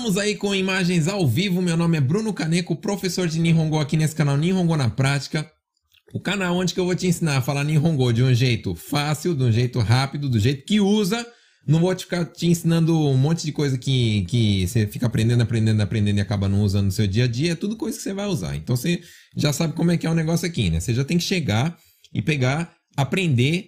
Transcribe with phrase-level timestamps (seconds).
[0.00, 1.60] Estamos aí com imagens ao vivo.
[1.60, 5.46] Meu nome é Bruno Caneco, professor de Nihongo aqui nesse canal Nihongo na Prática.
[6.14, 9.34] O canal onde que eu vou te ensinar a falar Nihongo de um jeito fácil,
[9.34, 11.24] de um jeito rápido, do jeito que usa.
[11.66, 15.42] Não vou te ficar te ensinando um monte de coisa que, que você fica aprendendo,
[15.42, 17.52] aprendendo, aprendendo e acaba não usando no seu dia a dia.
[17.52, 18.56] É tudo coisa que você vai usar.
[18.56, 19.02] Então você
[19.36, 20.80] já sabe como é que é o negócio aqui, né?
[20.80, 21.76] Você já tem que chegar
[22.10, 23.66] e pegar, aprender.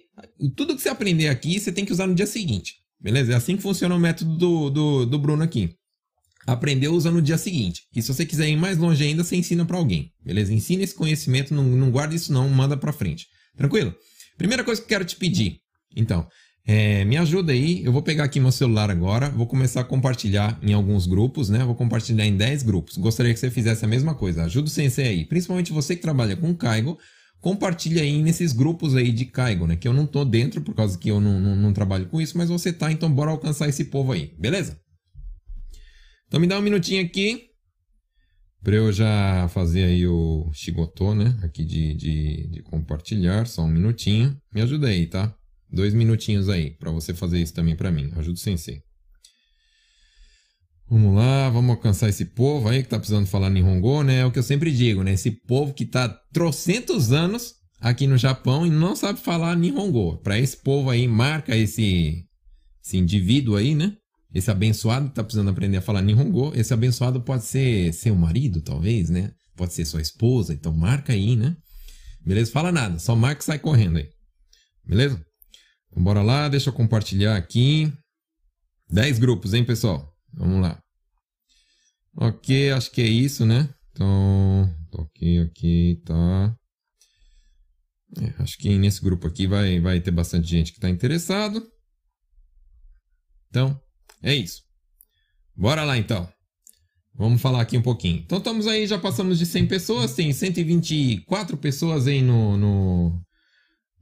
[0.57, 2.77] Tudo que você aprender aqui, você tem que usar no dia seguinte.
[2.99, 3.33] Beleza?
[3.33, 5.75] É assim que funciona o método do, do, do Bruno aqui
[6.45, 7.81] aprendeu usa no dia seguinte.
[7.95, 10.11] E se você quiser ir mais longe ainda, você ensina para alguém.
[10.23, 10.53] Beleza?
[10.53, 13.27] Ensina esse conhecimento, não, não guarda isso não, manda para frente.
[13.55, 13.93] Tranquilo?
[14.37, 15.57] Primeira coisa que eu quero te pedir.
[15.95, 16.27] Então,
[16.65, 17.83] é, me ajuda aí.
[17.83, 21.63] Eu vou pegar aqui meu celular agora, vou começar a compartilhar em alguns grupos, né?
[21.63, 22.97] Vou compartilhar em 10 grupos.
[22.97, 24.43] Gostaria que você fizesse a mesma coisa.
[24.43, 25.25] Ajuda o sensei aí.
[25.25, 26.97] Principalmente você que trabalha com Kaigo,
[27.41, 29.75] compartilha aí nesses grupos aí de Kaigo, né?
[29.75, 32.37] Que eu não tô dentro por causa que eu não, não, não trabalho com isso,
[32.37, 34.79] mas você tá, então bora alcançar esse povo aí, beleza?
[36.33, 37.51] Então me dá um minutinho aqui
[38.63, 41.37] para eu já fazer aí o Shigotô, né?
[41.43, 44.35] Aqui de, de, de, compartilhar, só um minutinho.
[44.51, 45.31] Me ajuda aí, tá?
[45.71, 48.11] Dois minutinhos aí para você fazer isso também para mim.
[48.15, 48.81] Ajuda o sensei.
[50.89, 54.21] Vamos lá, vamos alcançar esse povo aí que tá precisando falar Nihongo, né?
[54.21, 55.13] É o que eu sempre digo, né?
[55.13, 60.17] Esse povo que tá trocentos anos aqui no Japão e não sabe falar Nihongo.
[60.17, 62.25] Para esse povo aí, marca esse,
[62.83, 63.95] esse indivíduo aí, né?
[64.33, 66.51] Esse abençoado está precisando aprender a falar Nihongo.
[66.55, 69.31] Esse abençoado pode ser seu marido, talvez, né?
[69.55, 70.53] Pode ser sua esposa.
[70.53, 71.55] Então marca aí, né?
[72.25, 72.51] Beleza?
[72.51, 72.97] Fala nada.
[72.97, 74.09] Só marca e sai correndo aí.
[74.83, 75.23] Beleza?
[75.87, 76.49] Então bora lá.
[76.49, 77.93] Deixa eu compartilhar aqui.
[78.89, 80.11] 10 grupos, hein, pessoal?
[80.33, 80.81] Vamos lá.
[82.15, 83.69] Ok, acho que é isso, né?
[83.91, 86.55] Então, ok, ok, tá.
[88.19, 91.67] É, acho que nesse grupo aqui vai, vai ter bastante gente que está interessado.
[93.49, 93.79] Então,
[94.23, 94.63] é isso.
[95.55, 96.27] Bora lá então.
[97.15, 98.23] Vamos falar aqui um pouquinho.
[98.25, 103.21] Então estamos aí, já passamos de 100 pessoas, tem 124 pessoas aí no, no,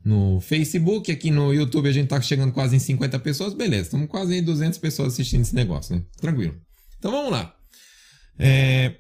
[0.06, 4.08] no Facebook, aqui no YouTube a gente tá chegando quase em 50 pessoas, beleza, estamos
[4.08, 6.04] quase em 200 pessoas assistindo esse negócio, né?
[6.18, 6.56] Tranquilo.
[6.98, 7.54] Então vamos lá.
[8.40, 8.96] É,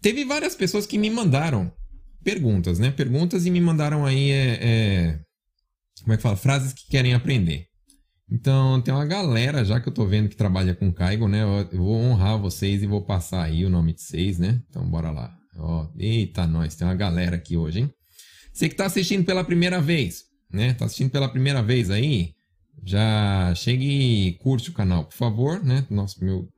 [0.00, 1.72] teve várias pessoas que me mandaram
[2.22, 2.92] perguntas, né?
[2.92, 5.20] Perguntas e me mandaram aí, é, é,
[6.02, 6.36] como é que fala?
[6.36, 7.66] Frases que querem aprender.
[8.30, 11.42] Então, tem uma galera já que eu tô vendo que trabalha com Kaigo, né?
[11.42, 14.62] Eu vou honrar vocês e vou passar aí o nome de vocês, né?
[14.68, 15.36] Então, bora lá.
[15.56, 17.90] Ó, eita, nós, tem uma galera aqui hoje, hein?
[18.52, 20.74] Você que tá assistindo pela primeira vez, né?
[20.74, 22.32] Tá assistindo pela primeira vez aí,
[22.84, 23.86] já chegue
[24.28, 25.86] e curte o canal, por favor, né?
[25.90, 26.48] Nossa, meu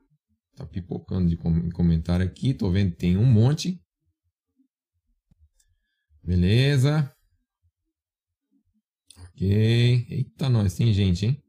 [0.55, 1.37] tá pipocando de
[1.71, 3.79] comentário aqui, tô vendo que tem um monte.
[6.23, 7.13] Beleza.
[9.19, 10.07] Ok.
[10.09, 11.43] Eita, nós, tem gente, hein?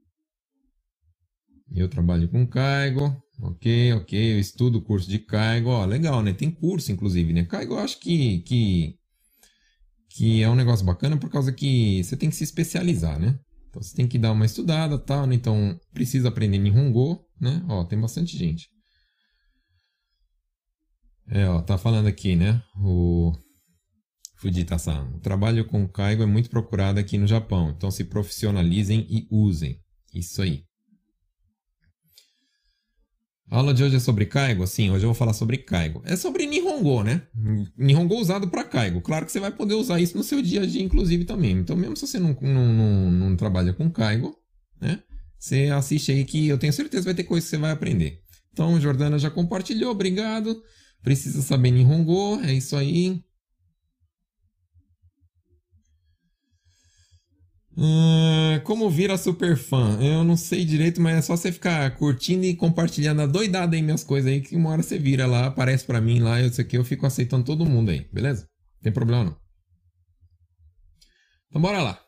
[1.74, 3.16] Eu trabalho com Caigo.
[3.40, 4.34] Ok, ok.
[4.34, 5.70] Eu estudo curso de Caigo.
[5.70, 6.32] Ó, legal, né?
[6.32, 7.44] Tem curso, inclusive, né?
[7.44, 8.96] Caigo eu acho que, que,
[10.10, 13.38] que é um negócio bacana por causa que você tem que se especializar, né?
[13.68, 15.34] Então você tem que dar uma estudada tal, né?
[15.34, 17.64] Então precisa aprender Nihongo, né?
[17.68, 18.68] Ó, tem bastante gente.
[21.30, 22.62] É, ó, tá falando aqui, né?
[22.76, 23.32] O
[24.38, 25.10] Fujita-san.
[25.14, 27.70] O trabalho com Kaigo é muito procurado aqui no Japão.
[27.70, 29.78] Então se profissionalizem e usem.
[30.14, 30.67] Isso aí.
[33.50, 34.66] A aula de hoje é sobre Kaigo?
[34.66, 36.02] Sim, hoje eu vou falar sobre Kaigo.
[36.04, 37.22] É sobre Nihongo, né?
[37.76, 39.00] Nihongo usado para Kaigo.
[39.00, 41.52] Claro que você vai poder usar isso no seu dia a dia, inclusive, também.
[41.52, 44.36] Então, mesmo se você não, não, não, não trabalha com Kaigo,
[44.78, 45.02] né?
[45.38, 48.20] Você assiste aí que eu tenho certeza vai ter coisa que você vai aprender.
[48.52, 50.62] Então, Jordana já compartilhou, obrigado.
[51.02, 53.22] Precisa saber Nihongo, é isso aí.
[57.80, 59.96] Uh, como vira super fã?
[60.02, 63.82] Eu não sei direito, mas é só você ficar curtindo e compartilhando a doidada aí
[63.82, 66.64] minhas coisas aí, que uma hora você vira lá, aparece para mim lá, eu sei
[66.64, 68.48] que eu fico aceitando todo mundo aí, beleza?
[68.74, 69.36] Não tem problema não.
[71.48, 72.00] Então bora lá.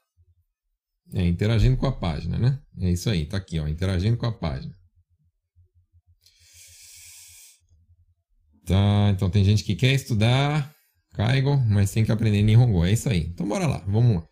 [1.15, 2.59] É, interagindo com a página, né?
[2.81, 4.75] É isso aí, tá aqui, ó, interagindo com a página.
[8.67, 10.75] Tá, então tem gente que quer estudar
[11.15, 13.21] Kaigo, mas tem que aprender Nihongo, é isso aí.
[13.21, 14.31] Então bora lá, vamos lá.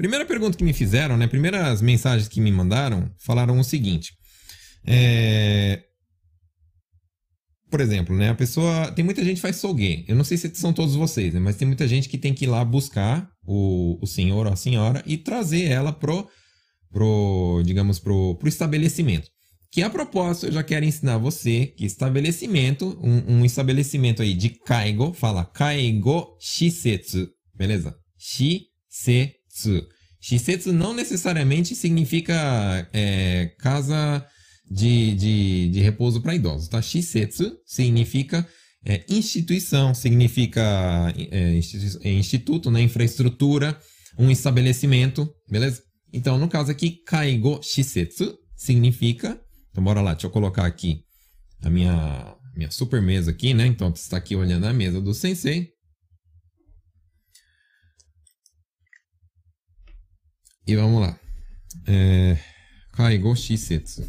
[0.00, 1.26] Primeira pergunta que me fizeram, né?
[1.26, 4.14] Primeiras mensagens que me mandaram falaram o seguinte.
[4.82, 5.82] É...
[7.70, 8.30] Por exemplo, né?
[8.30, 8.90] A pessoa.
[8.92, 10.06] Tem muita gente que faz sogue.
[10.08, 11.40] Eu não sei se são todos vocês, né?
[11.40, 14.56] Mas tem muita gente que tem que ir lá buscar o, o senhor ou a
[14.56, 16.26] senhora e trazer ela pro,
[16.90, 19.28] pro digamos, pro, pro estabelecimento.
[19.70, 24.48] Que a propósito, eu já quero ensinar você que estabelecimento, um, um estabelecimento aí de
[24.48, 27.94] kaigo, fala kaigo shisetsu, beleza?
[28.16, 29.39] Shisetsu
[30.20, 34.24] Shisetsu não necessariamente significa é, casa
[34.70, 36.80] de, de, de repouso para idosos, tá?
[36.80, 38.46] Shisetsu significa
[38.84, 42.80] é, instituição, significa é, institu é, instituto, né?
[42.80, 43.78] infraestrutura,
[44.18, 45.82] um estabelecimento, beleza?
[46.12, 49.40] Então, no caso aqui, Kaigo Shisetsu significa.
[49.70, 51.02] Então, bora lá, deixa eu colocar aqui
[51.62, 53.66] a minha, minha super mesa aqui, né?
[53.66, 55.68] Então, você está aqui olhando a mesa do sensei.
[60.70, 61.18] E vamos lá.
[61.84, 62.38] É,
[62.92, 64.08] Kaigo Shisetsu.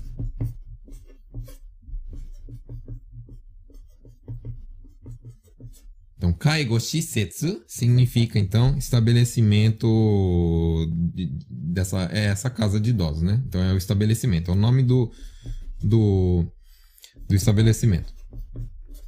[6.15, 13.41] Então, Kaigo Shisetsu significa, então, estabelecimento de, dessa é essa casa de idosos, né?
[13.47, 15.11] Então, é o estabelecimento, é o nome do,
[15.81, 16.45] do,
[17.27, 18.13] do estabelecimento.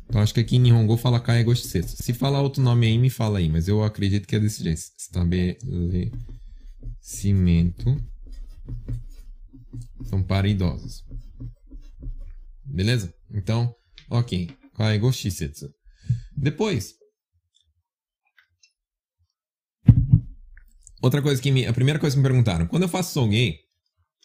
[0.10, 2.02] Então, acho que aqui em Nihongo fala Kaigo Shisetsu.
[2.02, 4.82] Se falar outro nome aí, me fala aí, mas eu acredito que é desse jeito.
[4.98, 6.43] Estabelecimento
[10.06, 11.04] são para idosos.
[12.66, 13.14] Beleza?
[13.32, 13.76] Então,
[14.10, 14.50] ok.
[14.76, 15.70] Kaigo Shisetsu.
[16.36, 16.96] Depois,
[21.04, 21.66] Outra coisa que me.
[21.66, 23.58] A primeira coisa que me perguntaram, quando eu faço gay,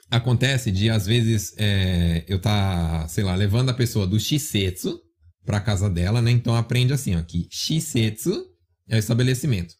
[0.08, 4.96] acontece de às vezes é, eu tá, sei lá, levando a pessoa do Shisetsu
[5.44, 6.30] pra casa dela, né?
[6.30, 8.46] Então aprende assim, ó, que Shisetsu
[8.88, 9.74] é o estabelecimento.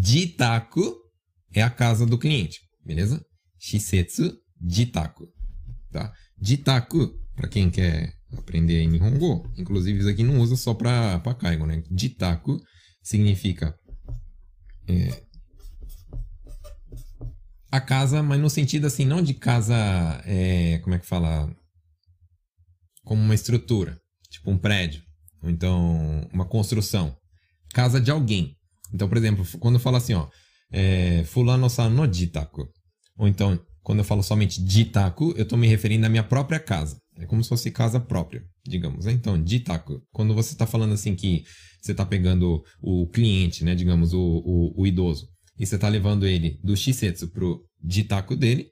[0.00, 0.94] Jitaku
[1.56, 3.24] é a casa do cliente, beleza?
[3.58, 4.36] Shisetsu,
[4.68, 5.26] Jitaku,
[5.90, 6.12] tá?
[6.40, 11.64] Jitaku, para quem quer aprender em Nihongo, inclusive isso aqui não usa só pra Kaigo,
[11.64, 11.82] né?
[11.90, 12.60] Jitaku
[13.02, 13.74] significa
[14.86, 15.22] é,
[17.70, 19.74] a casa, mas no sentido assim, não de casa,
[20.26, 21.50] é, como é que fala?
[23.02, 23.98] Como uma estrutura,
[24.28, 25.02] tipo um prédio,
[25.42, 27.16] ou então uma construção.
[27.72, 28.54] Casa de alguém.
[28.92, 30.28] Então, por exemplo, quando eu falo assim, ó,
[30.70, 32.68] é, fulano san no jitaku,
[33.16, 36.98] ou então, quando eu falo somente jitaku, eu estou me referindo à minha própria casa.
[37.18, 39.06] É como se fosse casa própria, digamos.
[39.06, 39.12] Né?
[39.12, 41.44] Então, jitaku, quando você está falando assim que
[41.80, 45.28] você está pegando o cliente, né, digamos, o, o, o idoso,
[45.58, 48.70] e você está levando ele do Shisetsu pro Jitaku dele,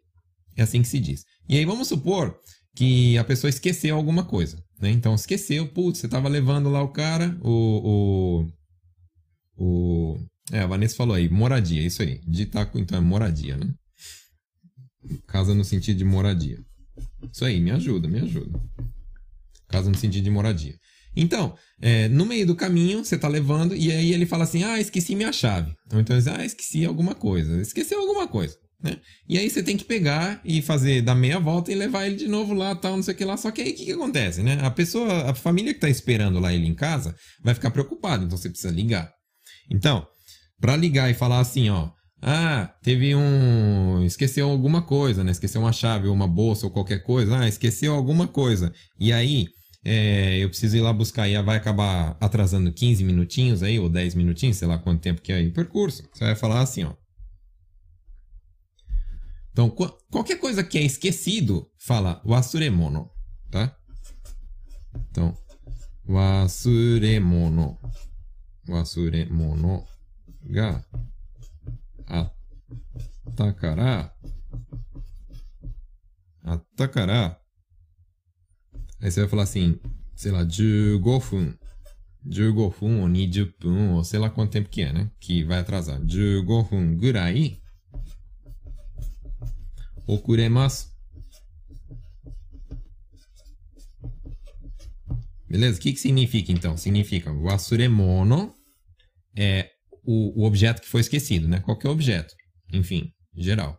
[0.57, 1.25] é assim que se diz.
[1.49, 2.39] E aí vamos supor
[2.75, 4.91] que a pessoa esqueceu alguma coisa, né?
[4.91, 8.47] Então esqueceu, putz, você estava levando lá o cara, o,
[9.57, 10.19] o, o...
[10.53, 12.21] É, a Vanessa falou aí, moradia, isso aí.
[12.29, 13.73] Jitaku, então, é moradia, né?
[15.27, 16.59] Casa no sentido de moradia.
[17.33, 18.61] Isso aí, me ajuda, me ajuda.
[19.69, 20.75] Casa no sentido de moradia.
[21.17, 24.81] Então, é, no meio do caminho, você tá levando, e aí ele fala assim: ah,
[24.81, 25.75] esqueci minha chave.
[25.93, 27.61] Ou então, ah, esqueci alguma coisa.
[27.61, 28.57] Esqueceu alguma coisa.
[28.83, 28.99] Né?
[29.27, 32.29] E aí você tem que pegar e fazer dar meia volta e levar ele de
[32.29, 33.37] novo lá, tal, não sei o que lá.
[33.37, 34.59] Só que aí o que, que acontece, né?
[34.61, 38.37] A pessoa, a família que tá esperando lá ele em casa, vai ficar preocupada, então
[38.37, 39.11] você precisa ligar.
[39.71, 40.07] Então,
[40.61, 41.91] para ligar e falar assim, ó,
[42.27, 44.03] ah, teve um.
[44.03, 45.31] Esqueceu alguma coisa, né?
[45.31, 47.39] Esqueceu uma chave, ou uma bolsa, ou qualquer coisa.
[47.39, 48.73] Ah, esqueceu alguma coisa.
[48.99, 49.47] E aí,
[49.85, 54.15] é, eu preciso ir lá buscar e vai acabar atrasando 15 minutinhos aí, ou 10
[54.15, 56.03] minutinhos, sei lá quanto tempo que é aí o percurso.
[56.15, 56.95] Você vai falar assim, ó.
[59.53, 59.69] Então,
[60.11, 63.11] qualquer coisa que é esquecido, fala wasuremono,
[63.51, 63.77] tá?
[65.11, 65.37] Então,
[66.09, 67.79] wasuremono.
[68.67, 69.85] Wasuremono
[73.27, 74.15] Atacará.
[76.43, 77.41] Atacará.
[79.01, 79.79] Aí você vai falar assim,
[80.15, 81.59] sei lá, 15分.
[82.31, 85.11] 15分 ou 20分 ou sei lá quanto tempo que é, né?
[85.21, 86.01] Que vai atrasar.
[86.01, 87.63] 15分ぐらい.
[95.49, 95.79] Beleza?
[95.79, 96.77] O que, que significa então?
[96.77, 98.55] Significa wasuremono
[99.37, 99.74] é
[100.05, 101.61] o, o objeto que foi esquecido, né?
[101.61, 102.35] Qualquer objeto.
[102.73, 103.79] Enfim, geral.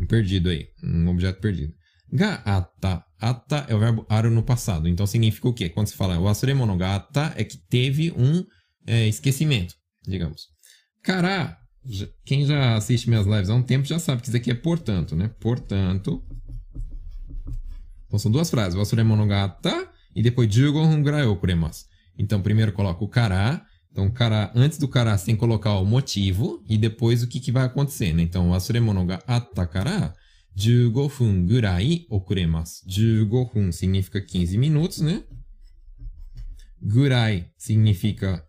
[0.00, 0.68] Um perdido aí.
[0.82, 1.72] Um objeto perdido.
[2.12, 3.04] Ga ata.
[3.68, 4.86] É o verbo aru no passado.
[4.86, 5.68] Então significa o quê?
[5.68, 8.44] Quando se fala o asuremono ga ata, é que teve um
[8.86, 9.74] é, esquecimento,
[10.06, 10.48] digamos.
[11.02, 11.56] Kara,
[12.24, 15.16] quem já assiste minhas lives há um tempo já sabe que isso aqui é portanto,
[15.16, 15.28] né?
[15.40, 16.22] Portanto.
[18.06, 18.78] Então são duas frases.
[18.78, 20.80] O asuremono ga ata e depois jugo
[21.30, 21.86] okuremasu.
[22.18, 23.64] Então primeiro coloca o kara.
[23.93, 27.39] Então, cara, antes do kara você tem que colocar o motivo e depois o que,
[27.39, 28.21] que vai acontecer, né?
[28.21, 30.13] Então, o asuremono ga ata kara
[30.55, 32.85] 15分ぐらい遅れます。
[32.87, 35.23] 15分 significa 15 minutos, né?
[36.81, 38.43] Gurai significa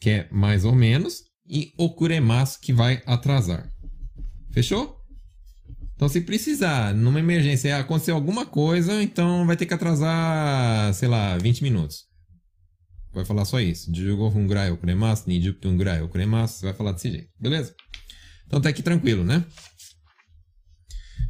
[0.00, 1.24] que é mais ou menos.
[1.48, 3.70] E okuremasu que vai atrasar.
[4.52, 4.96] Fechou?
[5.94, 11.38] Então, se precisar, numa emergência, acontecer alguma coisa, então vai ter que atrasar, sei lá,
[11.38, 12.04] 20 minutos.
[13.13, 13.93] vai falar só isso.
[13.93, 17.75] Jugohungrai okuremas, Nijuptungrai okuremas, você vai falar desse jeito, beleza?
[18.47, 19.45] Então tá aqui tranquilo, né?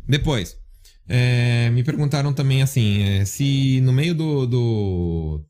[0.07, 0.57] Depois,
[1.07, 5.45] é, me perguntaram também assim, é, se no meio do, do,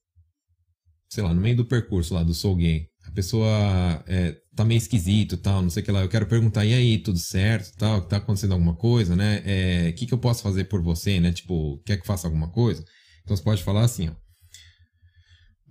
[1.09, 4.77] sei lá, no meio do percurso lá do Soul Game, a pessoa é, tá meio
[4.77, 8.01] esquisito tal, não sei o que lá, eu quero perguntar, e aí, tudo certo tal,
[8.01, 9.41] tá acontecendo alguma coisa, né?
[9.89, 11.31] O que que eu posso fazer por você, né?
[11.31, 12.83] Tipo, quer que faça alguma coisa?
[13.23, 14.20] Então você pode falar assim, ó.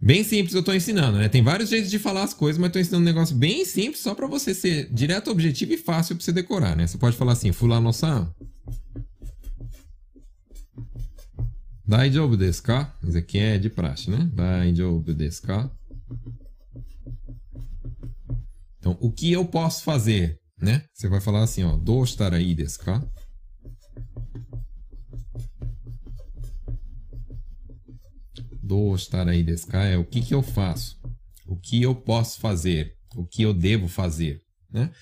[0.02, 1.28] Bem simples, eu estou ensinando, né?
[1.28, 4.14] Tem vários jeitos de falar as coisas, mas estou ensinando um negócio bem simples, só
[4.14, 6.86] para você ser direto, objetivo e fácil para você decorar, né?
[6.86, 8.34] Você pode falar assim, fulano san,
[11.86, 12.96] daijoubu desu ka?
[13.06, 14.30] Isso aqui é de praxe, né?
[14.32, 15.70] Daijoubu desu ka?
[18.78, 20.82] Então, o que eu posso fazer, né?
[20.94, 23.06] Você vai falar assim, ó, do estar aí desu ka?
[28.70, 30.96] Do estar aí desse é o que, que eu faço,
[31.44, 34.40] o que eu posso fazer, o que eu devo fazer,
[34.72, 34.92] né?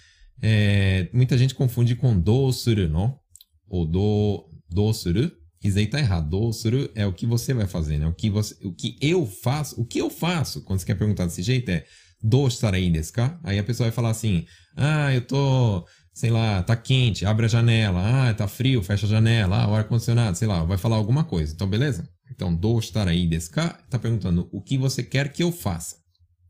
[0.41, 3.21] É, muita gente confunde com do suru, não?
[3.69, 5.31] Ou do, do suru,
[5.63, 6.31] isso aí tá errado.
[6.31, 8.07] Dosuru é o que você vai fazer, né?
[8.07, 9.79] O que, você, o que eu faço.
[9.79, 11.85] O que eu faço, quando você quer perguntar desse jeito, é
[12.23, 13.39] do estarei desu ka?
[13.45, 14.47] Aí a pessoa vai falar assim,
[14.77, 18.01] ah, eu tô, sei lá, tá quente, abre a janela.
[18.03, 19.57] Ah, tá frio, fecha a janela.
[19.57, 21.53] Ah, ar-condicionado, sei lá, vai falar alguma coisa.
[21.53, 22.09] Então, beleza?
[22.31, 23.71] Então, do estarei desu ka?
[23.91, 25.97] Tá perguntando o que você quer que eu faça.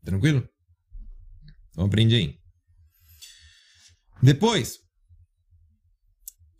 [0.03, 0.47] Tranquilo?
[1.71, 2.35] Então, aprende aí.
[4.21, 4.77] Depois...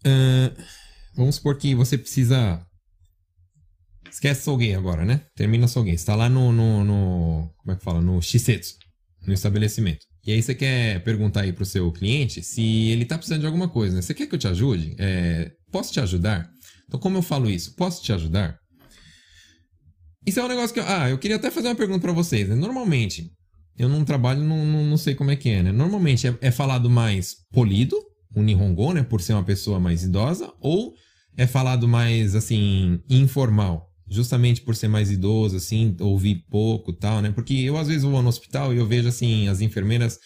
[0.06, 2.66] Uh Vamos supor que você precisa.
[4.10, 5.22] Esquece Sougei agora, né?
[5.36, 5.68] Termina.
[5.68, 8.00] Você está lá no, no, no, Como é que fala?
[8.00, 8.76] No Shisetsu,
[9.28, 10.00] no estabelecimento.
[10.26, 13.68] E aí você quer perguntar aí pro seu cliente se ele tá precisando de alguma
[13.68, 14.02] coisa, né?
[14.02, 14.96] Você quer que eu te ajude?
[14.98, 16.50] É, posso te ajudar?
[16.88, 17.76] Então, como eu falo isso?
[17.76, 18.58] Posso te ajudar?
[20.26, 20.80] Isso é um negócio que.
[20.80, 22.48] Eu, ah, eu queria até fazer uma pergunta para vocês.
[22.48, 22.56] Né?
[22.56, 23.32] Normalmente,
[23.78, 25.72] eu não trabalho, não, não, não, sei como é que é, né?
[25.72, 27.98] Normalmente é, é falado mais polido,
[28.36, 29.04] o Nihongo, né?
[29.04, 30.94] Por ser uma pessoa mais idosa, ou
[31.38, 33.88] é falado mais, assim, informal.
[34.12, 37.32] Justamente por ser mais idoso, assim, ouvir pouco tal, né?
[37.32, 40.20] Porque eu, às vezes, vou no hospital e eu vejo, assim, as enfermeiras,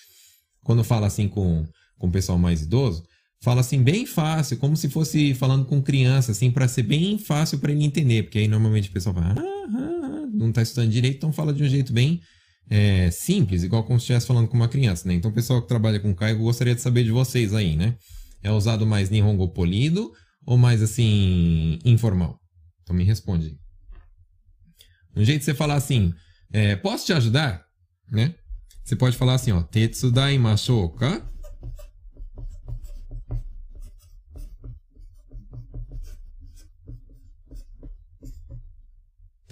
[0.64, 1.66] quando fala assim com,
[2.00, 3.04] com o pessoal mais idoso,
[3.44, 7.60] fala assim bem fácil, como se fosse falando com criança, assim, para ser bem fácil
[7.60, 8.24] para ele entender.
[8.24, 11.54] Porque aí, normalmente, o pessoal fala, ah, ah, ah, não tá estudando direito, então fala
[11.54, 12.22] de um jeito bem
[12.70, 15.14] é, simples, igual como se estivesse falando com uma criança, né?
[15.14, 17.98] Então, o pessoal que trabalha com caigo, gostaria de saber de vocês aí, né?
[18.42, 20.14] É usado mais Nihongo polido
[20.46, 22.40] ou mais assim, informal?
[22.84, 23.58] Então me responde.
[25.18, 26.14] Um jeito de você falar assim,
[26.54, 27.66] é, posso te ajudar?
[28.10, 28.34] Né?
[28.86, 30.90] Você pode falar assim, ó, tetsudai mashou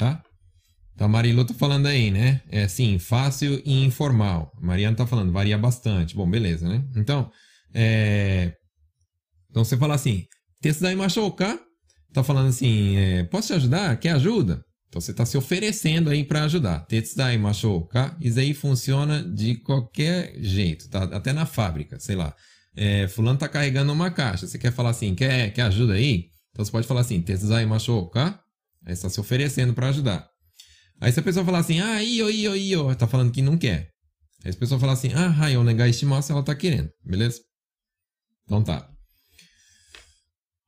[0.01, 0.20] Tá?
[0.96, 2.41] Então a Marilu tá falando aí, né?
[2.50, 4.51] É assim, fácil e informal.
[4.58, 6.15] A Mariana tá falando, varia bastante.
[6.15, 6.84] Bom, beleza, né?
[6.96, 7.29] Então,
[7.72, 8.51] é...
[9.51, 10.25] Então você fala assim,
[10.60, 11.60] Tetsudai Mashouka
[12.12, 13.96] tá falando assim, é, posso te ajudar?
[13.98, 14.65] Quer ajuda?
[14.89, 16.79] Então você está se oferecendo aí para ajudar.
[16.88, 21.03] Tetsudai Mashouka, isso aí funciona de qualquer jeito, tá?
[21.03, 22.36] Até na fábrica, sei lá.
[22.75, 26.31] É, fulano tá carregando uma caixa, você quer falar assim, quer, quer ajuda aí?
[26.51, 28.40] Então você pode falar assim, Tetsudai Mashouka,
[28.85, 30.29] aí está se oferecendo para ajudar.
[31.00, 33.89] Aí se a pessoa falar assim, ah, io, io, io, tá falando que não quer.
[34.43, 37.39] Aí se a pessoa falar assim, ah, hai, o negai shimasu, ela tá querendo, beleza?
[38.45, 38.88] Então tá.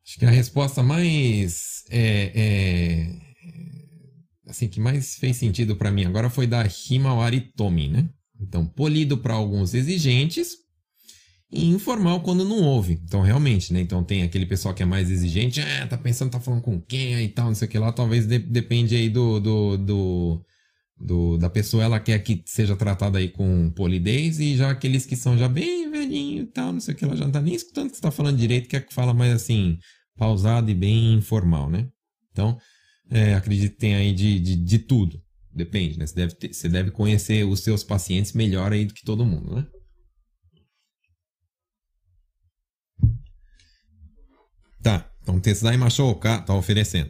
[0.06, 1.84] Acho que a resposta mais.
[1.90, 3.24] É, é,
[4.48, 8.10] assim, que mais fez sentido para mim agora foi da Himawari Tomi, né?
[8.40, 10.63] Então, polido para alguns exigentes
[11.54, 13.00] e informal quando não houve.
[13.04, 13.80] Então, realmente, né?
[13.80, 17.22] Então, tem aquele pessoal que é mais exigente, ah, tá pensando, tá falando com quem
[17.22, 17.92] e tal, não sei o que lá.
[17.92, 20.46] Talvez de, depende aí do, do, do,
[21.00, 25.16] do, da pessoa, ela quer que seja tratada aí com polidez e já aqueles que
[25.16, 27.54] são já bem velhinho e tal, não sei o que lá, já não tá nem
[27.54, 29.78] escutando que você tá falando direito, quer que fala mais assim,
[30.18, 31.88] pausado e bem informal, né?
[32.32, 32.58] Então,
[33.12, 35.22] é, acredito que tem aí de, de, de tudo.
[35.54, 36.08] Depende, né?
[36.08, 39.56] Você deve, ter, você deve conhecer os seus pacientes melhor aí do que todo mundo,
[39.56, 39.68] né?
[44.84, 47.10] Tá, então Tetsudai Machoka tá oferecendo.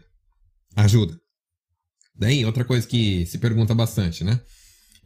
[0.75, 1.20] Ajuda.
[2.15, 4.39] Daí, outra coisa que se pergunta bastante, né?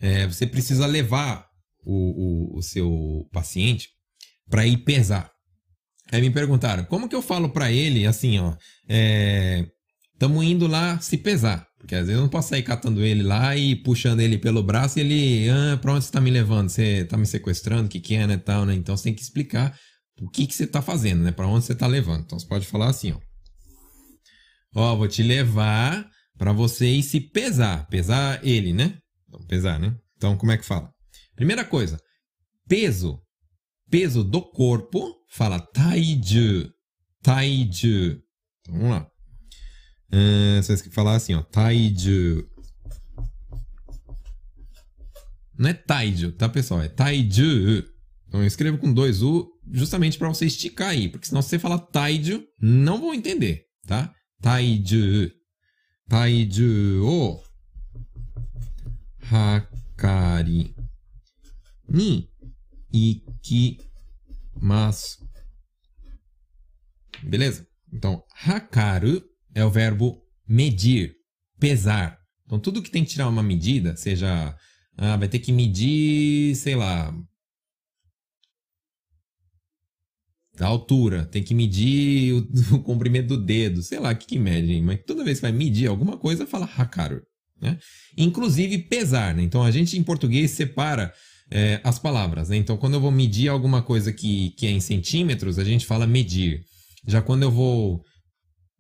[0.02, 1.48] É, você precisa levar
[1.86, 3.90] o, o, o seu paciente
[4.50, 5.32] para ir pesar.
[6.12, 8.54] Aí me perguntaram, como que eu falo para ele assim, ó,
[10.14, 11.66] estamos é, indo lá se pesar.
[11.78, 15.00] Porque às vezes eu não posso sair catando ele lá e puxando ele pelo braço
[15.00, 16.70] e ele, ah, pra onde você tá me levando?
[16.70, 17.86] Você tá me sequestrando?
[17.86, 18.74] O que que é, né, tal, né?
[18.74, 19.78] Então você tem que explicar
[20.22, 21.32] o que que você tá fazendo, né?
[21.32, 22.22] Pra onde você tá levando.
[22.22, 23.20] Então você pode falar assim, ó.
[24.76, 26.08] Ó, vou te levar
[26.38, 27.88] para você ir se pesar.
[27.88, 28.98] Pesar ele, né?
[29.28, 29.96] Então, pesar, né?
[30.16, 30.92] Então, como é que fala?
[31.36, 32.00] Primeira coisa,
[32.68, 33.22] peso.
[33.90, 36.70] Peso do corpo fala taiju,
[37.22, 38.22] taiju,
[38.62, 39.12] Então, vamos lá.
[40.12, 41.42] Uh, você vai falar assim, ó.
[41.42, 42.48] Taiju.
[45.58, 46.82] Não é taiju, tá, pessoal?
[46.82, 47.84] É taiju.
[48.28, 51.10] Então eu escrevo com dois U justamente para você esticar aí.
[51.10, 54.14] Porque senão se você falar taiju, não vão entender, tá?
[54.42, 55.32] Taiju.
[56.08, 57.44] Taiju o
[59.30, 60.74] hakari
[61.90, 62.30] ni
[62.92, 63.98] ikimasu.
[67.24, 67.68] Beleza?
[67.92, 69.22] Então, hakaru
[69.54, 71.16] é o verbo medir,
[71.60, 72.18] pesar.
[72.46, 74.56] Então, tudo que tem que tirar uma medida, seja.
[74.98, 77.14] Ah, vai ter que medir, sei lá.
[80.60, 84.40] A altura, tem que medir o, o comprimento do dedo, sei lá, o que, que
[84.40, 87.22] mede, mas toda vez que vai medir alguma coisa, fala hakaru.
[87.62, 87.78] Né?
[88.18, 89.42] Inclusive pesar, né?
[89.44, 91.12] Então a gente em português separa
[91.50, 92.58] é, as palavras, né?
[92.58, 96.06] Então quando eu vou medir alguma coisa que, que é em centímetros, a gente fala
[96.06, 96.62] medir.
[97.08, 98.04] Já quando eu vou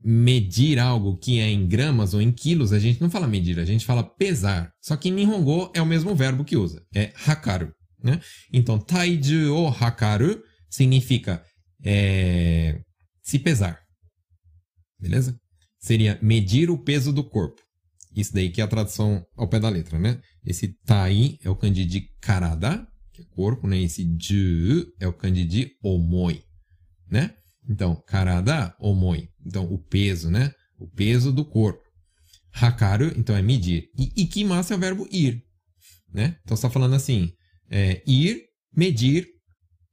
[0.04, 3.66] medir algo que é em gramas ou em quilos, a gente não fala medir, a
[3.66, 4.72] gente fala pesar.
[4.82, 7.74] Só que em Nihongo é o mesmo verbo que usa, é hakaru.
[8.04, 8.20] Né?
[8.54, 11.44] Então, taiju o hakaru significa
[11.84, 12.80] é,
[13.22, 13.80] se pesar.
[15.00, 15.38] Beleza?
[15.80, 17.62] Seria medir o peso do corpo.
[18.16, 20.20] Isso daí que é a tradução ao pé da letra, né?
[20.44, 23.80] Esse tai é o kanji de karada, que é corpo, né?
[23.80, 26.44] Esse ju é o kanji de omoi,
[27.10, 27.36] né?
[27.70, 29.30] Então, karada, omoi.
[29.46, 30.52] Então, o peso, né?
[30.80, 31.84] O peso do corpo.
[32.54, 33.90] Hakaru, então, é medir.
[33.98, 35.44] E ikimasu é o verbo ir,
[36.12, 36.40] né?
[36.44, 37.32] Então, está falando assim,
[37.70, 39.28] é, ir, medir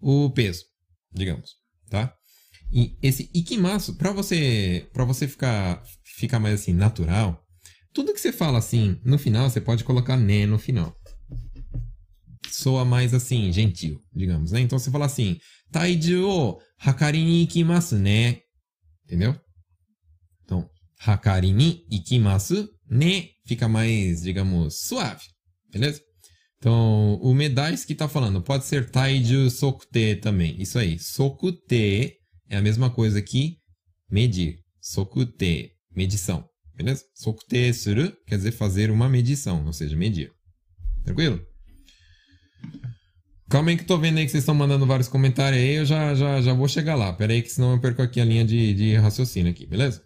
[0.01, 0.65] o peso,
[1.13, 1.51] digamos,
[1.95, 2.13] tá?
[2.73, 7.41] E esse ikimasu, para você, para você ficar, ficar mais assim, natural,
[7.93, 10.93] tudo que você fala assim, no final, você pode colocar né no final.
[12.51, 14.61] Soa mais assim, gentil, digamos, né?
[14.61, 15.39] Então você fala assim,
[15.71, 18.41] taiju o hakari ni ikimasu né?
[19.05, 19.39] Entendeu?
[20.45, 25.23] Então, hakari ni ikimasu ne fica mais, digamos, suave,
[25.71, 26.03] beleza?
[26.65, 30.59] Então, o medais que tá falando pode ser taiju sokute também.
[30.59, 32.17] Isso aí, sokute
[32.49, 33.59] é a mesma coisa que
[34.11, 34.61] medir.
[34.81, 36.49] Sokute, medição.
[36.75, 37.05] Beleza?
[37.15, 40.33] Sokute suru quer dizer fazer uma medição, ou seja, medir.
[41.05, 41.39] Tranquilo?
[43.51, 46.15] Calma aí que tô vendo aí que vocês estão mandando vários comentários aí, eu já,
[46.15, 47.13] já, já vou chegar lá.
[47.13, 50.03] Pera aí que senão eu perco aqui a linha de, de raciocínio aqui, beleza?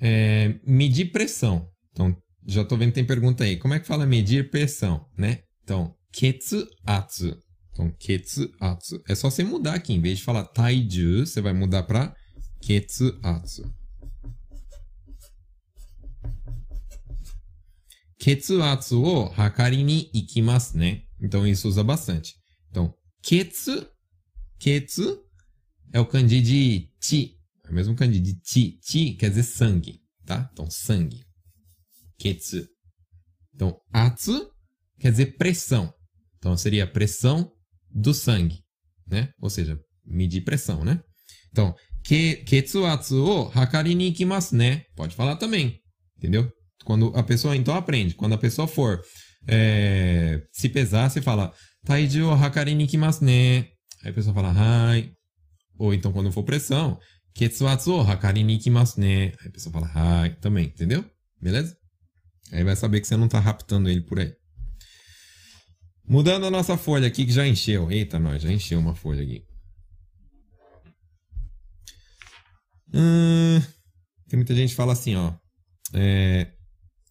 [0.00, 1.68] É, medir pressão.
[1.90, 3.56] Então, já tô vendo que tem pergunta aí.
[3.56, 5.40] Como é que fala medir pressão, né?
[5.62, 7.38] Então, ketsuatsu.
[7.72, 9.02] Então, ketsuatsu.
[9.08, 9.92] É só você mudar aqui.
[9.92, 12.14] Em vez de falar taiju, você vai mudar para
[12.60, 13.74] ketsuatsu.
[18.18, 21.02] Ketsuatsu o hakari ni ikimasu, né?
[21.20, 22.34] Então, isso usa bastante.
[22.70, 23.86] Então, ketsu,
[24.58, 25.20] ketsu
[25.92, 27.36] é o kanji de chi.
[27.64, 28.78] É o mesmo kanji de chi.
[28.82, 30.48] Chi quer dizer sangue, tá?
[30.52, 31.24] Então, sangue.
[32.18, 32.66] Ketsu.
[33.54, 34.50] Então, atsu
[34.98, 35.92] quer dizer pressão.
[36.38, 37.50] Então, seria pressão
[37.90, 38.60] do sangue,
[39.06, 39.30] né?
[39.40, 41.00] Ou seja, medir pressão, né?
[41.50, 44.84] Então, que, ketsuatsu o hakari ni ikimasu né?
[44.96, 45.80] Pode falar também,
[46.18, 46.50] entendeu?
[46.84, 49.00] Quando a pessoa, então aprende, quando a pessoa for
[49.46, 51.52] é, se pesar, você fala
[51.84, 53.68] taiju o hakari ni ikimasu né?
[54.02, 55.12] Aí a pessoa fala hai.
[55.78, 56.98] Ou então quando for pressão,
[57.34, 59.32] ketsuatsu o hakari ni ikimasu né?
[59.40, 61.04] Aí a pessoa fala hai também, entendeu?
[61.40, 61.76] Beleza?
[62.52, 64.32] Aí vai saber que você não tá raptando ele por aí.
[66.06, 67.90] Mudando a nossa folha aqui que já encheu.
[67.90, 69.42] Eita, nós, já encheu uma folha aqui.
[72.92, 73.60] Hum,
[74.28, 75.32] tem muita gente que fala assim, ó.
[75.92, 76.48] É,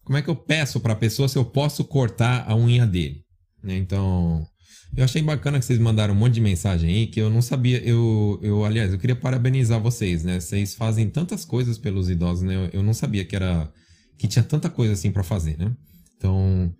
[0.04, 3.24] como é que eu peço para pessoa se eu posso cortar a unha dele?
[3.62, 3.76] Né?
[3.76, 4.46] Então,
[4.96, 7.82] eu achei bacana que vocês mandaram um monte de mensagem aí que eu não sabia.
[7.82, 10.38] Eu, eu aliás, eu queria parabenizar vocês, né?
[10.38, 12.54] Vocês fazem tantas coisas pelos idosos, né?
[12.54, 13.72] Eu, eu não sabia que era
[14.18, 15.74] que tinha tanta coisa assim para fazer, né?
[16.16, 16.74] Então,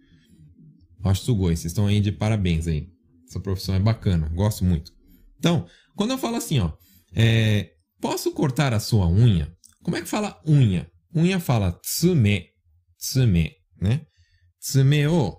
[1.05, 2.89] acho sugoi, vocês estão aí de parabéns aí.
[3.29, 4.93] Essa profissão é bacana, gosto muito.
[5.39, 5.67] Então,
[5.97, 6.73] quando eu falo assim, ó,
[7.15, 9.51] é, Posso cortar a sua unha?
[9.83, 10.87] Como é que fala unha?
[11.17, 12.49] Unha fala tsume,
[12.99, 14.03] tsume, né?
[14.61, 15.31] Tsume o.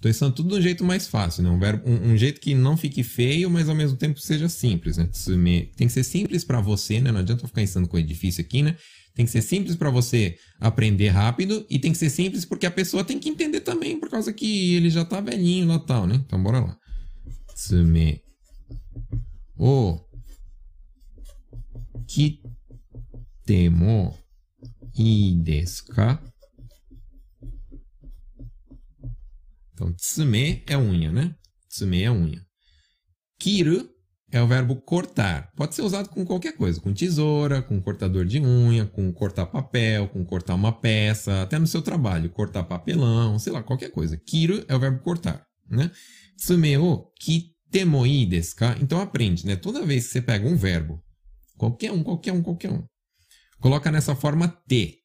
[0.00, 1.50] Tô pensando tudo de um jeito mais fácil, né?
[1.50, 4.96] Um, verbo, um, um, jeito que não fique feio, mas ao mesmo tempo seja simples,
[4.96, 5.08] né?
[5.08, 5.72] Tsume.
[5.76, 7.10] Tem que ser simples para você, né?
[7.10, 8.76] Não adianta eu ficar ensinando coisa difícil aqui, né?
[9.18, 12.70] Tem que ser simples para você aprender rápido e tem que ser simples porque a
[12.70, 16.22] pessoa tem que entender também, por causa que ele já tá velhinho lá tal, né?
[16.24, 16.78] Então bora lá.
[17.52, 18.22] Tsume.
[19.56, 19.98] O.
[22.06, 24.16] Kitemo.
[24.96, 25.64] Ii?
[29.74, 31.34] Então, tsume é unha, né?
[31.68, 32.46] Tsume é unha.
[33.40, 33.90] Kiru
[34.30, 35.50] é o verbo cortar.
[35.56, 40.08] Pode ser usado com qualquer coisa, com tesoura, com cortador de unha, com cortar papel,
[40.08, 44.16] com cortar uma peça, até no seu trabalho, cortar papelão, sei lá, qualquer coisa.
[44.16, 45.90] Kiru é o verbo cortar, né?
[46.36, 48.76] Tsumeo kitemoi desu ka?
[48.80, 49.56] Então aprende, né?
[49.56, 51.02] Toda vez que você pega um verbo,
[51.56, 52.84] qualquer um, qualquer um, qualquer um,
[53.60, 54.98] coloca nessa forma te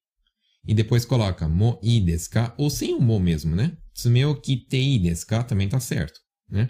[0.66, 2.54] e depois coloca mo desu ka?
[2.58, 3.78] ou sem o mo mesmo, né?
[3.94, 5.44] Tsumeo kitei desu ka?
[5.44, 6.70] também tá certo, né?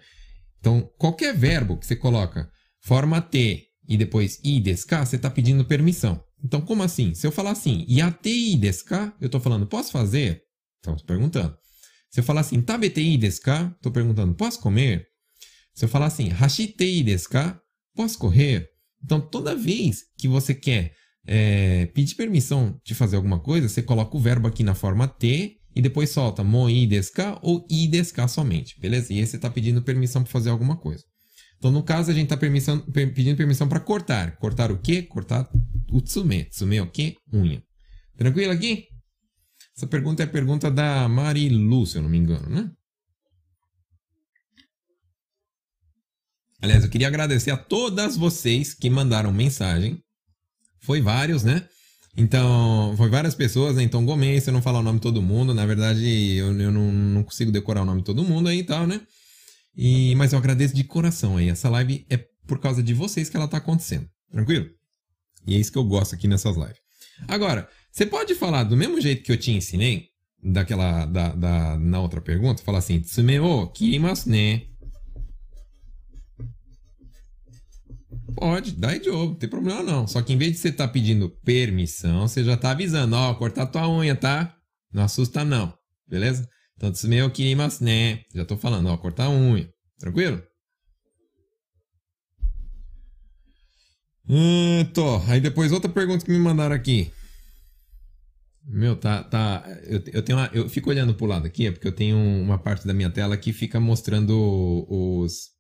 [0.64, 2.50] Então, qualquer verbo que você coloca
[2.80, 6.24] forma T e depois i deska, você está pedindo permissão.
[6.42, 7.14] Então, como assim?
[7.14, 10.42] Se eu falar assim, yatei deska, eu estou falando, posso fazer?
[10.80, 11.54] Então, estou perguntando.
[12.10, 15.06] Se eu falar assim, tabetei deska, estou perguntando, posso comer?
[15.76, 17.60] Se eu falar assim, hashitei deska,
[17.94, 18.70] posso correr?
[19.04, 20.94] Então, toda vez que você quer
[21.28, 25.58] é, pedir permissão de fazer alguma coisa, você coloca o verbo aqui na forma T
[25.76, 29.14] e depois solta moi deska ou i deska somente, beleza?
[29.14, 31.04] E você está pedindo permissão para fazer alguma coisa.
[31.58, 34.36] Então, no caso, a gente está pedindo permissão para cortar.
[34.36, 35.02] Cortar o quê?
[35.02, 35.50] Cortar
[35.92, 36.44] o tsume.
[36.46, 37.16] Tsume é o quê?
[37.34, 37.64] Unha.
[38.18, 38.88] Tranquilo aqui?
[39.76, 42.70] Essa pergunta é a pergunta da Marilu, se eu não me engano, né?
[46.62, 50.02] Aliás, eu queria agradecer a todas vocês que mandaram mensagem.
[50.82, 51.68] Foi vários, né?
[52.16, 53.84] Então, foi várias pessoas, né?
[53.84, 56.72] Então, Gomes, se eu não falar o nome de todo mundo, na verdade, eu, eu
[56.72, 59.02] não, não consigo decorar o nome de todo mundo aí e tal, né?
[59.76, 61.50] E, mas eu agradeço de coração aí.
[61.50, 64.08] Essa live é por causa de vocês que ela tá acontecendo.
[64.32, 64.70] Tranquilo?
[65.48, 66.78] E é isso que eu gosto aqui nessas lives.
[67.28, 70.10] Agora, você pode falar do mesmo jeito que eu te ensinei,
[70.44, 74.68] daquela, da, da, na outra pergunta, falar assim, Tsume o kirimasu ne.
[78.36, 80.08] Pode, dá idioma, não tem problema não.
[80.08, 83.34] Só que em vez de você estar tá pedindo permissão, você já está avisando, ó,
[83.36, 84.56] cortar tua unha, tá?
[84.92, 85.74] Não assusta não,
[86.08, 86.48] beleza?
[86.76, 88.24] Então, tsume o kirimasu né?
[88.34, 89.70] Já estou falando, ó, cortar a unha.
[90.00, 90.42] Tranquilo?
[94.28, 95.18] Hum, tô.
[95.28, 97.12] Aí depois outra pergunta que me mandaram aqui.
[98.66, 99.64] Meu, tá, tá.
[99.84, 102.58] Eu, eu tenho uma, eu fico olhando pro lado aqui, é porque eu tenho uma
[102.58, 105.53] parte da minha tela que fica mostrando os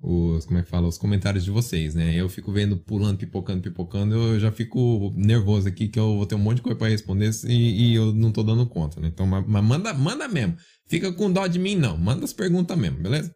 [0.00, 2.14] os, como é que fala, os comentários de vocês, né?
[2.14, 6.34] Eu fico vendo, pulando, pipocando, pipocando, eu já fico nervoso aqui que eu vou ter
[6.34, 9.08] um monte de coisa para responder e, e, eu não tô dando conta, né?
[9.08, 10.56] Então, mas, mas manda, manda mesmo.
[10.88, 11.96] Fica com dó de mim, não.
[11.96, 13.34] Manda as perguntas mesmo, beleza?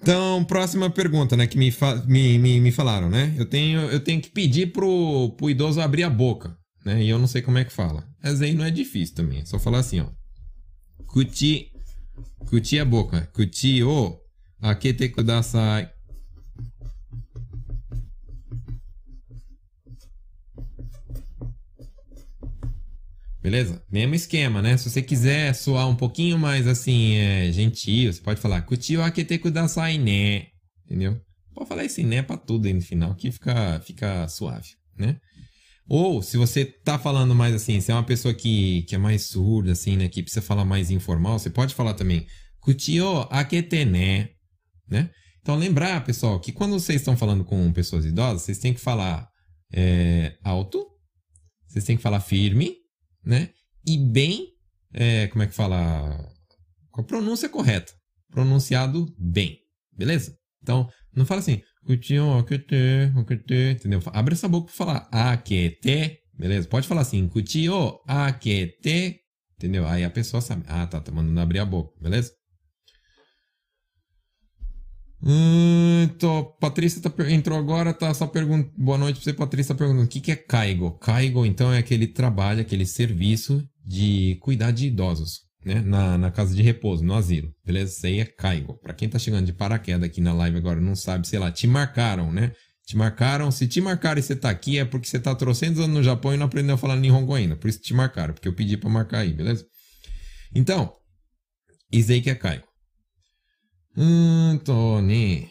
[0.00, 1.46] Então, próxima pergunta, né?
[1.46, 1.72] Que me,
[2.06, 3.34] me, me, me, falaram, né?
[3.36, 7.02] Eu tenho, eu tenho que pedir pro, pro idoso abrir a boca, né?
[7.02, 8.06] E eu não sei como é que fala.
[8.22, 9.40] Mas aí não é difícil também.
[9.40, 10.08] É só falar assim, ó.
[11.06, 11.70] Cuti.
[12.46, 13.28] Cuti a boca.
[13.32, 14.23] Cuti o
[14.63, 15.93] 開けてください。
[23.41, 23.81] Beleza?
[23.89, 24.75] Mesmo esquema, né?
[24.77, 29.07] Se você quiser soar um pouquinho mais assim, é, gentil, você pode falar Kuchi wa
[29.07, 30.47] akete kudasai ne.
[30.85, 31.19] Entendeu?
[31.53, 35.17] Pode falar esse né pra tudo aí no final, que fica, fica suave, né?
[35.87, 39.23] Ou, se você tá falando mais assim, se é uma pessoa que, que é mais
[39.23, 40.07] surda, assim, né?
[40.09, 42.27] Que precisa falar mais informal, você pode falar também
[42.59, 44.29] Kuchi o akete ne
[44.88, 45.10] né?
[45.40, 49.28] Então, lembrar, pessoal, que quando vocês estão falando com pessoas idosas, vocês têm que falar
[49.72, 50.86] é, alto,
[51.66, 52.76] vocês têm que falar firme,
[53.24, 53.50] né?
[53.86, 54.48] E bem,
[54.92, 56.32] é, como é que fala?
[56.90, 57.92] Com a pronúncia correta.
[58.30, 59.58] Pronunciado bem,
[59.92, 60.34] beleza?
[60.62, 61.60] Então, não fala assim,
[63.72, 64.00] entendeu?
[64.06, 66.66] Abre essa boca para falar aquete, beleza?
[66.68, 67.28] Pode falar assim,
[68.06, 69.20] aquete,
[69.58, 69.86] entendeu?
[69.86, 72.32] Aí a pessoa sabe, ah, tá, tá mandando abrir a boca, beleza?
[75.26, 76.06] Hum,
[76.60, 78.70] Patrícia tá, entrou agora, tá só perguntando.
[78.76, 80.98] Boa noite pra você, Patrícia tá perguntando o que, que é Caigo.
[80.98, 85.80] Caigo, então, é aquele trabalho, aquele serviço de cuidar de idosos, né?
[85.80, 87.50] Na, na casa de repouso, no asilo.
[87.64, 87.92] Beleza?
[87.92, 88.78] Isso aí é Caigo.
[88.82, 91.66] Pra quem tá chegando de paraquedas aqui na live agora não sabe, sei lá, te
[91.66, 92.52] marcaram, né?
[92.86, 93.50] Te marcaram.
[93.50, 96.34] Se te marcaram e você tá aqui, é porque você tá trocentos anos no Japão
[96.34, 97.56] e não aprendeu a falar Nihongo ainda.
[97.56, 99.64] Por isso te marcaram, porque eu pedi pra marcar aí, beleza?
[100.54, 100.92] Então,
[101.90, 102.73] isso aí que é Caigo.
[104.64, 105.50] Tony.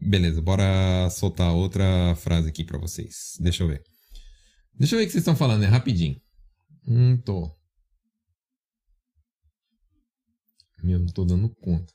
[0.00, 3.36] Beleza, bora soltar outra frase aqui para vocês.
[3.40, 3.82] Deixa eu ver.
[4.74, 6.20] Deixa eu ver o que vocês estão falando, é rapidinho.
[6.86, 7.50] Hum, tô.
[10.82, 11.92] Meu, não tô dando conta.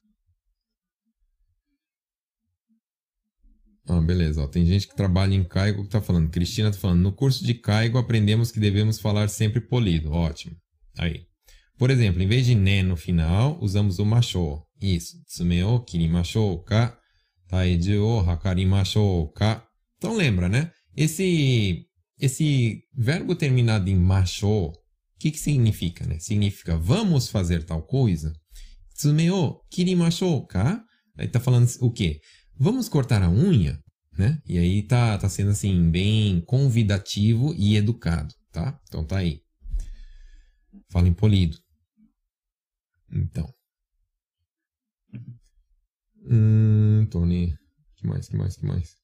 [3.87, 4.43] Ah, beleza.
[4.43, 6.29] Ó, tem gente que trabalha em Caigo que tá falando.
[6.29, 7.01] Cristina tá falando.
[7.01, 10.11] No curso de Caigo aprendemos que devemos falar sempre polido.
[10.11, 10.57] Ótimo.
[10.97, 11.30] Aí.
[11.81, 14.63] Por exemplo, em vez de ne no final, usamos o mashou.
[14.79, 15.19] Isso.
[15.25, 16.95] Tsume o kirimashou ka.
[17.47, 19.65] Taiji o hakarimashou ka.
[19.97, 20.71] Então lembra, né?
[20.95, 21.87] Esse,
[22.19, 24.73] esse verbo terminado em mashou, o
[25.17, 26.05] que, que significa?
[26.05, 26.19] Né?
[26.19, 28.31] Significa vamos fazer tal coisa.
[28.93, 30.85] Tsume o kirimashou ka.
[31.17, 32.19] Aí tá falando o quê?
[32.59, 33.79] Vamos cortar a unha,
[34.15, 34.39] né?
[34.45, 38.79] E aí tá, tá sendo assim, bem convidativo e educado, tá?
[38.87, 39.39] Então tá aí.
[40.91, 41.57] Fala em polido.
[43.13, 43.53] Então.
[46.29, 47.57] Hum, Tony.
[47.97, 49.01] Que mais, que mais, que mais?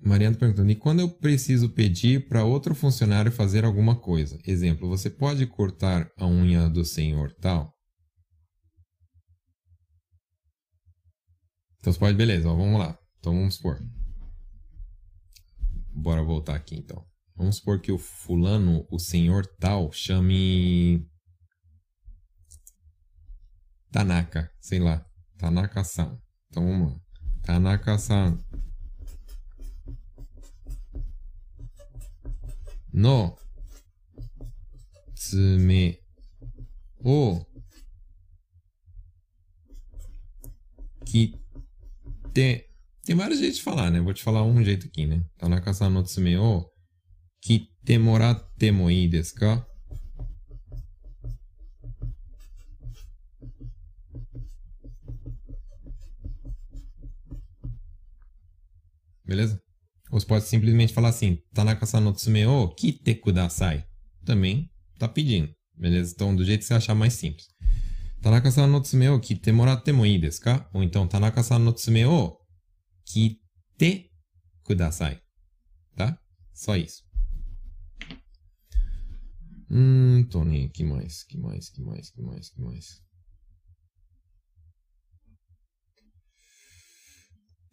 [0.00, 4.38] Mariana perguntando: e quando eu preciso pedir para outro funcionário fazer alguma coisa?
[4.46, 7.74] Exemplo, você pode cortar a unha do senhor tal?
[11.80, 12.98] Então você pode, beleza, ó, vamos lá.
[13.18, 13.78] Então vamos supor.
[16.00, 17.04] Bora voltar aqui então.
[17.34, 21.04] Vamos supor que o fulano, o senhor tal, chame.
[23.90, 25.04] Tanaka, sei lá.
[25.36, 26.20] Tanaka-san.
[26.48, 27.00] Então vamos lá.
[27.42, 28.38] Tanaka-san.
[32.92, 33.36] No.
[35.14, 35.98] Tsume.
[37.00, 37.44] O.
[41.04, 42.67] Kite.
[43.08, 44.02] Tem vários jeitos de falar, né?
[44.02, 45.24] Vou te falar um jeito aqui, né?
[45.38, 46.70] Tanaka-san no tsume o.
[47.40, 48.88] Kite moratte mo?
[59.24, 59.58] Beleza?
[60.10, 63.86] Ou você pode simplesmente falar assim, Tanaka-san no tsume o kite kudasai.
[64.26, 66.12] Também tá pedindo, beleza?
[66.14, 67.46] Então, do jeito que você achar mais simples.
[68.20, 70.68] Tanaka-san no tsume o kite moratte mo ii desu ka?
[70.74, 72.36] Ou então, Tanaka-san no tsume o
[73.08, 74.10] kite
[74.62, 75.20] kudasai.
[75.96, 76.18] Tá?
[76.54, 77.02] Só isso.
[79.70, 81.24] Hum, Tony, que mais?
[81.24, 81.68] Que mais?
[81.70, 82.10] Que mais?
[82.10, 82.48] Que mais?
[82.50, 83.02] Que mais?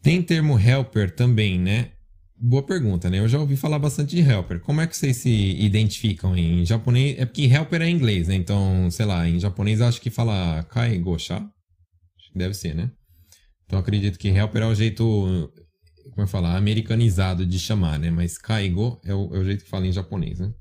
[0.01, 1.91] Tem termo helper também, né?
[2.37, 3.19] Boa pergunta, né?
[3.19, 4.59] Eu já ouvi falar bastante de helper.
[4.59, 7.17] Como é que vocês se identificam em japonês?
[7.17, 8.35] É porque helper é inglês, né?
[8.35, 11.37] Então, sei lá, em japonês acho que fala kaigosha.
[11.37, 12.91] Acho que deve ser, né?
[13.65, 15.51] Então acredito que helper é o jeito,
[16.11, 18.11] como eu falar, americanizado de chamar, né?
[18.11, 20.53] Mas kaigo é o, é o jeito que fala em japonês, né?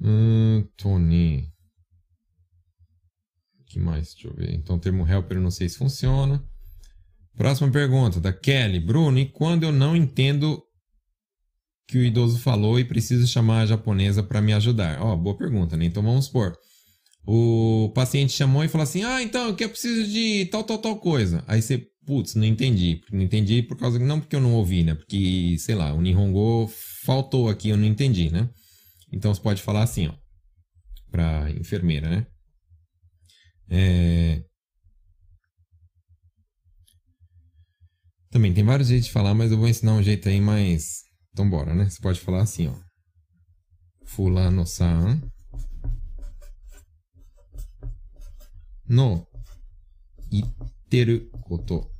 [0.00, 1.52] Hum, Tony.
[3.60, 4.12] O que mais?
[4.14, 4.54] Deixa eu ver.
[4.54, 6.42] Então, termo helper eu não sei se funciona.
[7.34, 8.80] Próxima pergunta, da Kelly.
[8.80, 10.62] Bruno, e quando eu não entendo
[11.86, 15.00] que o idoso falou e preciso chamar a japonesa para me ajudar?
[15.00, 15.84] Ó, oh, boa pergunta, né?
[15.84, 16.56] Então vamos supor.
[17.26, 21.44] O paciente chamou e falou assim: Ah, então eu preciso de tal, tal, tal coisa.
[21.46, 23.00] Aí você, putz, não entendi.
[23.12, 23.98] Não entendi por causa.
[23.98, 24.94] Não porque eu não ouvi, né?
[24.94, 26.70] Porque, sei lá, o Nihongo
[27.04, 28.48] faltou aqui, eu não entendi, né?
[29.12, 30.14] Então você pode falar assim, ó,
[31.10, 32.26] para enfermeira, né?
[33.68, 34.42] É...
[38.30, 41.05] Também tem vários jeitos de falar, mas eu vou ensinar um jeito aí mais.
[41.36, 41.86] Então bora, né?
[41.86, 42.74] Você pode falar assim, ó.
[44.06, 45.20] Fulano-san
[48.88, 49.26] no
[50.32, 51.90] iteru koto.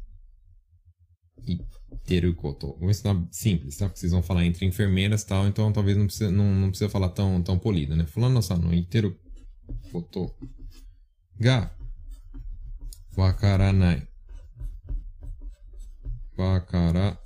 [1.46, 2.78] Iteru koto.
[2.78, 3.84] Vou ensinar simples, tá?
[3.84, 6.88] Porque vocês vão falar entre enfermeiras e tal, então talvez não precisa, não, não precisa
[6.88, 8.06] falar tão, tão polido, né?
[8.06, 9.14] Fulano-san no iteru
[9.92, 10.34] koto
[11.38, 11.76] ga
[13.14, 14.08] wakaranai.
[16.38, 17.25] Wakaranai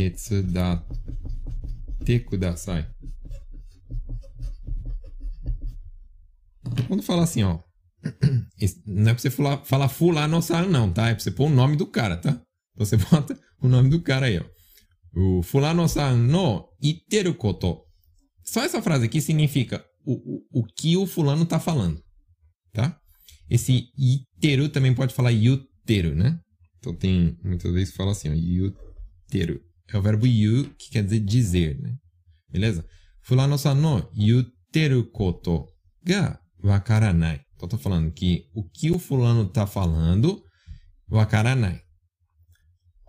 [0.00, 0.84] tetsudatte
[2.26, 2.86] kudasai.
[6.86, 7.58] Quando fala assim, ó.
[8.86, 11.08] Não é pra você falar, falar fulano-san, não, tá?
[11.08, 12.30] É pra você pôr o nome do cara, tá?
[12.72, 14.44] Então você bota o nome do cara aí, ó.
[15.14, 17.82] O fulano-san no iteru koto.
[18.42, 22.02] Só essa frase aqui significa o, o, o que o fulano tá falando,
[22.72, 22.98] tá?
[23.48, 26.38] Esse iteru também pode falar yuteru, né?
[26.78, 29.60] Então tem muitas vezes que fala assim, ó, yuteru.
[29.92, 31.96] É o verbo yu, que quer dizer dizer, né?
[32.50, 32.84] Beleza?
[33.22, 35.66] Fulano-san no yuteru koto
[36.04, 37.40] ga wakaranai.
[37.54, 40.42] Então, tô falando que o que o fulano tá falando,
[41.10, 41.80] wakaranai.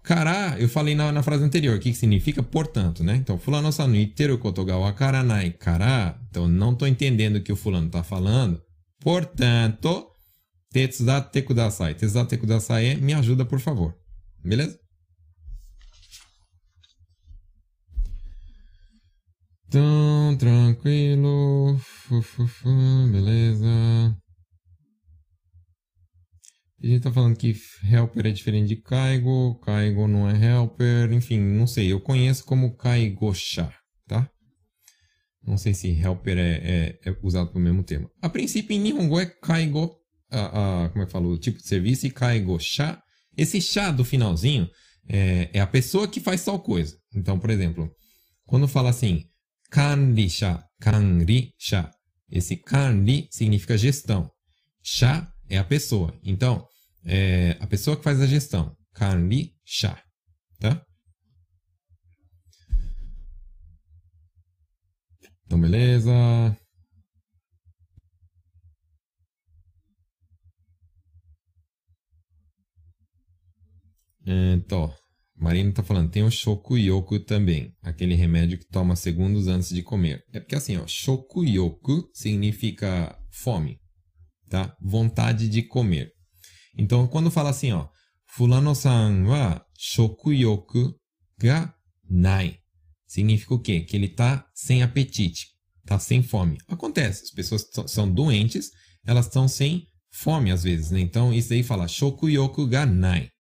[0.04, 2.42] Kara, eu falei na, na frase anterior, o que, que significa?
[2.42, 3.16] Portanto, né?
[3.16, 6.20] Então, fulano sanu iteru koto ga wakaranai kara.
[6.30, 8.62] Então, não tô entendendo o que o fulano tá falando.
[9.00, 10.08] Portanto,
[10.72, 11.94] tetsudate kudasai.
[11.94, 13.96] Tetsudate kudasai é me ajuda, por favor.
[14.44, 14.81] Beleza?
[19.72, 21.80] Então, tranquilo.
[23.10, 24.18] beleza.
[26.84, 27.56] A gente tá falando que
[27.90, 31.90] helper é diferente de Kaigo, Kaigo não é helper, enfim, não sei.
[31.90, 33.74] Eu conheço como Kaigosha,
[34.10, 34.30] tá?
[35.42, 38.12] Não sei se helper é, é, é usado para o mesmo termo.
[38.22, 39.26] A princípio, em Nihongo é
[40.30, 43.02] a, como é que falo, tipo de serviço, e kaigo sha.
[43.38, 44.70] Esse chá do finalzinho
[45.08, 46.98] é, é, a pessoa que faz tal coisa.
[47.16, 47.90] Então, por exemplo,
[48.46, 49.31] quando fala assim,
[49.72, 51.90] kanri-sha, kanri-sha,
[52.30, 54.30] esse kanri significa gestão.
[54.84, 56.14] Sha é a pessoa.
[56.24, 56.68] Então,
[57.06, 58.76] é a pessoa que faz a gestão.
[58.94, 59.98] Kanri-sha.
[60.60, 60.86] Tá?
[65.46, 66.12] Então, beleza.
[74.26, 74.94] Então,
[75.42, 80.24] Marina tá falando, tem o shokuyoku também, aquele remédio que toma segundos antes de comer.
[80.32, 83.80] É porque assim, ó, shokuyoku significa fome,
[84.48, 84.78] tá?
[84.80, 86.12] Vontade de comer.
[86.78, 87.88] Então, quando fala assim, ó,
[88.36, 90.94] fulano-san wa shokuyoku
[91.40, 91.74] ga
[92.08, 92.60] nai,
[93.08, 93.80] significa o quê?
[93.82, 95.48] Que ele está sem apetite,
[95.80, 96.60] está sem fome.
[96.68, 98.70] Acontece, as pessoas são doentes,
[99.04, 101.00] elas estão sem fome às vezes, né?
[101.00, 103.32] Então isso aí fala shokuyoku ga nai.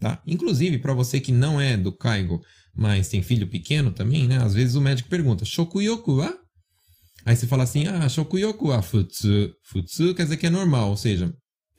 [0.00, 0.22] Tá?
[0.26, 2.40] Inclusive, para você que não é do Kaigo,
[2.74, 4.38] mas tem filho pequeno também, né?
[4.38, 6.32] Às vezes o médico pergunta, shokuyoku wa?
[7.24, 9.52] Aí você fala assim, ah, shokuyoku wa futsu.
[9.64, 11.34] Futsu quer dizer que é normal, ou seja,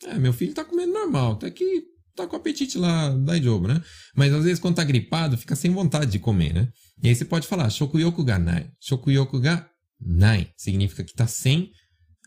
[0.06, 1.84] é, meu filho está comendo normal, até que
[2.16, 3.82] tá com apetite lá da jogo, né?
[4.16, 6.68] Mas às vezes quando tá gripado, fica sem vontade de comer, né?
[7.02, 8.70] E aí você pode falar shokuyoku ga nai.
[8.82, 9.70] Shokuyoku ga
[10.02, 11.72] nai significa que tá sem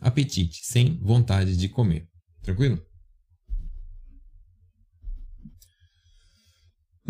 [0.00, 2.06] apetite, sem vontade de comer.
[2.42, 2.82] Tranquilo?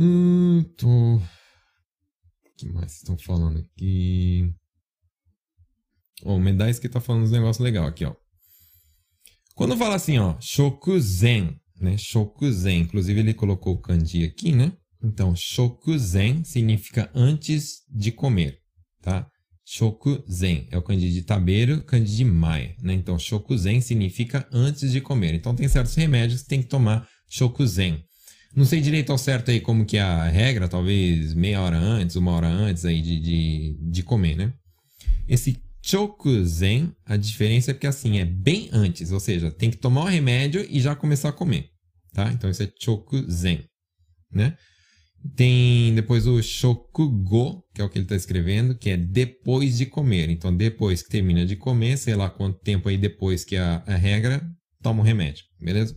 [0.04, 1.14] Hum, tô...
[1.16, 1.22] O
[2.56, 4.52] que mais estão falando aqui?
[6.24, 8.12] Ó, oh, o que tá falando uns negócios legais aqui, ó.
[9.54, 11.96] Quando fala assim, ó, shokuzen, né?
[11.96, 12.80] Shokuzen.
[12.80, 14.72] Inclusive, ele colocou o kanji aqui, né?
[15.00, 18.58] Então, shokuzen significa antes de comer,
[19.00, 19.30] tá?
[19.64, 22.92] Shokuzen é o kanji de tabeiro, kanji de maia, né?
[22.92, 25.32] Então, shokuzen significa antes de comer.
[25.34, 28.04] Então, tem certos remédios que tem que tomar shokuzen.
[28.54, 32.16] Não sei direito ao certo aí como que é a regra, talvez meia hora antes,
[32.16, 34.52] uma hora antes aí de, de, de comer, né?
[35.26, 40.02] Esse chokuzen, a diferença é porque assim, é bem antes, ou seja, tem que tomar
[40.02, 41.72] o remédio e já começar a comer
[42.12, 42.30] tá?
[42.32, 43.64] Então isso é Chokuzen,
[44.30, 44.56] né?
[45.36, 49.86] Tem depois o Shokugo, que é o que ele está escrevendo, que é depois de
[49.86, 50.28] comer.
[50.28, 53.94] Então, depois que termina de comer, sei lá quanto tempo aí depois que a, a
[53.94, 54.44] regra,
[54.82, 55.96] toma o remédio, beleza?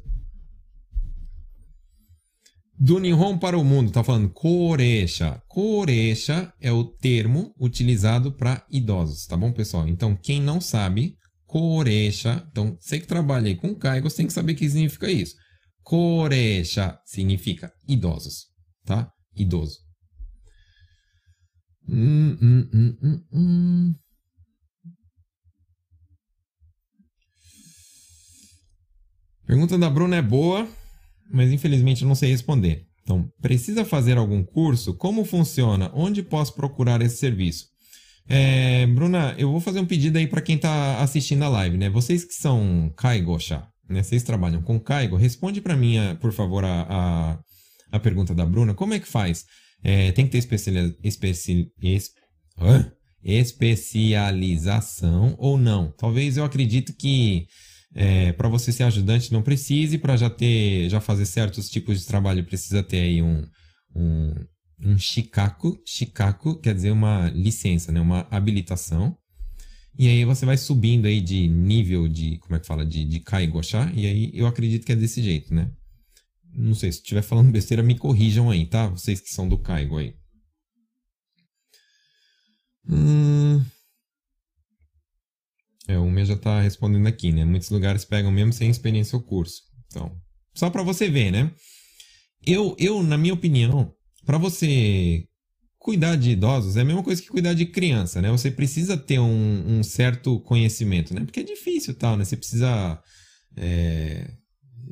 [2.78, 5.42] Do Nihon para o mundo, tá falando Koresha.
[5.48, 9.88] Koresha é o termo utilizado para idosos, tá bom, pessoal?
[9.88, 14.34] Então, quem não sabe, Koresha, então você que trabalha aí com Kaigo, você tem que
[14.34, 15.36] saber o que significa isso.
[15.84, 18.48] Koresha significa idosos,
[18.84, 19.10] tá?
[19.34, 19.78] Idoso.
[21.88, 23.96] Hum, hum, hum, hum, hum.
[29.48, 30.68] Pergunta da Bruna é boa,
[31.32, 32.86] mas infelizmente eu não sei responder.
[33.04, 34.96] Então, precisa fazer algum curso?
[34.96, 35.92] Como funciona?
[35.94, 37.68] Onde posso procurar esse serviço?
[38.28, 41.88] É, Bruna, eu vou fazer um pedido aí para quem está assistindo a live, né?
[41.90, 44.02] Vocês que são Kaigosha, né?
[44.02, 45.16] Vocês trabalham com Caigo.
[45.16, 47.38] Responde para mim, por favor, a, a,
[47.92, 48.74] a, pergunta da Bruna.
[48.74, 49.46] Como é que faz?
[49.84, 52.10] É, tem que ter especializa, especi, es,
[53.24, 55.94] especialização ou não?
[55.98, 57.46] Talvez eu acredito que
[57.96, 62.06] é, para você ser ajudante não precise, para já ter, já fazer certos tipos de
[62.06, 63.48] trabalho precisa ter aí um,
[63.96, 64.34] um,
[64.82, 65.82] um shikaku.
[65.86, 68.02] Shikaku quer dizer uma licença, né?
[68.02, 69.18] uma habilitação.
[69.98, 73.22] E aí você vai subindo aí de nível de, como é que fala, de, de
[73.22, 75.72] Kaigosha, e aí eu acredito que é desse jeito, né?
[76.54, 78.88] Não sei, se estiver falando besteira, me corrijam aí, tá?
[78.88, 80.14] Vocês que são do Kaigo aí.
[82.90, 83.64] Hum...
[85.88, 87.46] É, o meu já tá respondendo aqui, né?
[87.46, 89.62] Muitos lugares pegam mesmo sem experiência o curso.
[89.88, 90.12] Então,
[90.54, 91.52] só para você ver, né?
[92.46, 93.94] Eu, eu, na minha opinião,
[94.26, 95.28] para você
[95.78, 98.32] cuidar de idosos é a mesma coisa que cuidar de criança, né?
[98.32, 101.22] Você precisa ter um, um certo conhecimento, né?
[101.24, 102.26] Porque é difícil tal, né?
[102.26, 103.00] Você precisa...
[103.56, 104.32] É,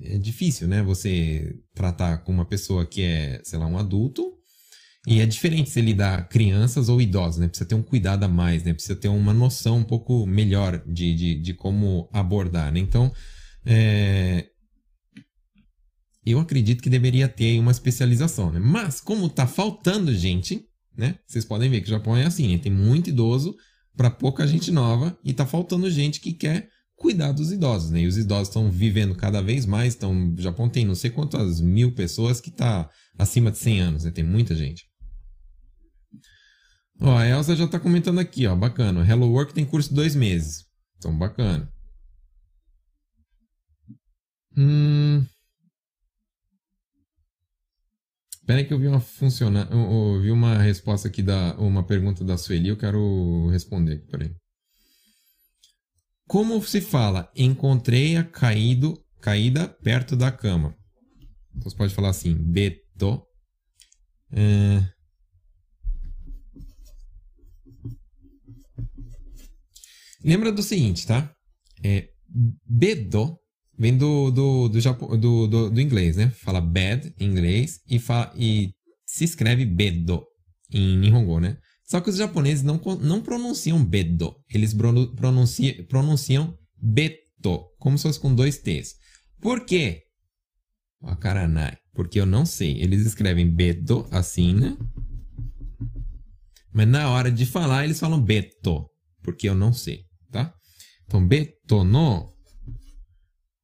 [0.04, 0.84] é difícil, né?
[0.84, 4.34] Você tratar com uma pessoa que é, sei lá, um adulto
[5.06, 7.48] e é diferente se lidar crianças ou idosos, né?
[7.48, 8.74] Precisa ter um cuidado a mais, né?
[8.74, 12.80] Precisa ter uma noção um pouco melhor de, de, de como abordar, né?
[12.80, 13.12] Então,
[13.66, 14.48] é...
[16.26, 18.60] eu acredito que deveria ter uma especialização, né?
[18.60, 20.66] Mas, como tá faltando gente,
[20.98, 21.16] né?
[21.28, 22.58] Vocês podem ver que o Japão é assim, né?
[22.58, 23.54] tem muito idoso
[23.98, 28.00] para pouca gente nova e tá faltando gente que quer cuidar dos idosos, né?
[28.00, 31.60] E os idosos estão vivendo cada vez mais, então o Japão tem não sei quantas
[31.60, 34.12] mil pessoas que tá acima de 100 anos, né?
[34.12, 34.93] Tem muita gente.
[37.02, 38.56] Ó, a Elsa já tá comentando aqui, ó.
[38.56, 39.06] Bacana.
[39.06, 40.66] Hello Work tem curso de dois meses.
[40.98, 41.72] Então, bacana.
[44.56, 45.26] Hum.
[48.44, 49.68] Espera aí que eu vi uma funciona...
[49.72, 54.36] eu vi uma resposta aqui da uma pergunta da Sueli, eu quero responder aqui, peraí.
[56.28, 60.76] Como se fala encontrei-a caído, caída perto da cama?
[61.56, 63.26] Então você pode falar assim, beto.
[64.32, 64.93] É...
[70.24, 71.32] Lembra do seguinte, tá?
[71.84, 72.10] É,
[72.66, 73.38] bedo
[73.78, 76.30] vem do, do, do, Japão, do, do, do, inglês, né?
[76.30, 78.72] Fala bad em inglês e, fala, e
[79.06, 80.24] se escreve bedo
[80.72, 81.58] em Nihongo, né?
[81.86, 84.74] Só que os japoneses não, não pronunciam bedo, eles
[85.16, 88.96] pronunciam, pronunciam beto, como se fosse com dois T's.
[89.42, 90.04] Por quê?
[91.02, 91.78] Wakaranai.
[91.94, 92.82] Porque eu não sei.
[92.82, 94.78] Eles escrevem bedo assim, né?
[96.74, 98.90] Mas na hora de falar, eles falam beto.
[99.22, 100.54] Porque eu não sei, tá?
[101.06, 102.34] Então, beto no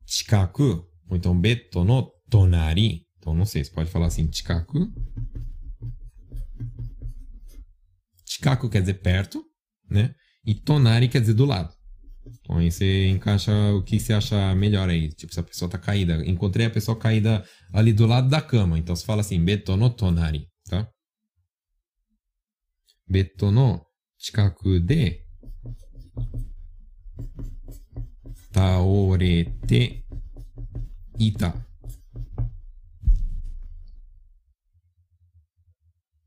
[0.06, 0.86] chikaku.
[1.10, 3.06] Ou então, beto no tonari.
[3.18, 3.64] Então, não sei.
[3.64, 4.88] Você pode falar assim, chikaku.
[8.26, 9.44] Chikaku quer dizer perto,
[9.90, 10.14] né?
[10.46, 11.74] E tonari quer dizer do lado.
[12.40, 15.10] Então aí você encaixa o que você acha melhor aí.
[15.10, 16.24] Tipo, se a pessoa tá caída.
[16.26, 17.44] Encontrei a pessoa caída
[17.74, 18.78] ali do lado da cama.
[18.78, 20.88] Então você fala assim, beto no tonari, tá?
[23.08, 23.84] Beto no
[24.18, 25.20] chikaku de
[28.52, 30.06] taorete
[31.18, 31.66] ita.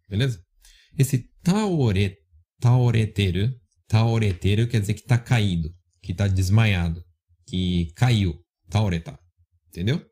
[0.09, 0.43] Beleza?
[0.99, 2.19] Esse taore,
[2.61, 3.59] taoreteru
[4.69, 7.03] quer dizer que tá caído que está desmaiado,
[7.47, 8.39] que caiu,
[8.69, 9.19] taureta,
[9.69, 10.05] entendeu?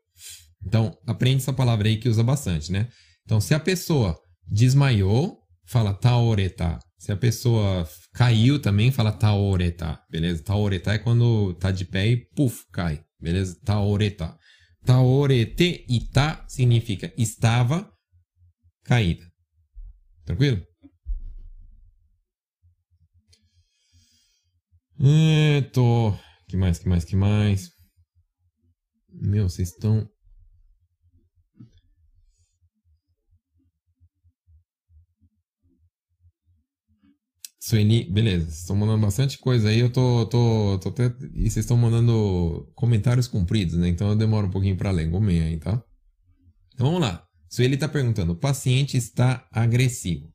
[0.65, 2.87] Então, aprende essa palavra aí que usa bastante, né?
[3.25, 4.17] Então, se a pessoa
[4.47, 5.40] desmaiou,
[5.71, 6.77] fala taureta.
[6.99, 10.43] Se a pessoa caiu também, fala taureta, beleza?
[10.43, 13.57] Taureta é quando tá de pé e puf, cai, beleza?
[13.63, 14.37] Taureta.
[14.85, 17.89] Taorete ita significa estava
[18.83, 19.25] caída.
[20.25, 20.61] Tranquilo?
[24.99, 26.13] É, tô.
[26.47, 27.69] Que mais, que mais, que mais?
[29.09, 30.07] Meu, vocês estão.
[37.63, 38.45] Sueli, beleza.
[38.45, 39.79] Vocês estão mandando bastante coisa aí.
[39.79, 40.25] Eu tô.
[40.25, 41.13] tô, tô até...
[41.35, 43.87] E vocês estão mandando comentários compridos, né?
[43.87, 45.07] Então eu demoro um pouquinho para ler.
[45.07, 45.81] Gomei aí, tá?
[46.73, 47.23] Então vamos lá.
[47.47, 50.27] Sueli tá perguntando: o paciente está agressivo.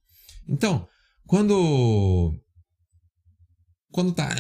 [0.49, 0.87] Então,
[1.27, 2.33] quando
[3.91, 4.33] quando tá.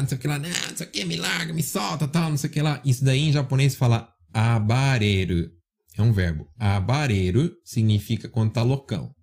[0.00, 2.36] Não sei o que lá, não sei o que, me larga, me solta, tal, não
[2.38, 2.80] sei o que lá.
[2.82, 5.50] Isso daí em japonês fala abareru.
[5.98, 6.48] É um verbo.
[6.58, 9.14] Abareru significa quando tá loucão.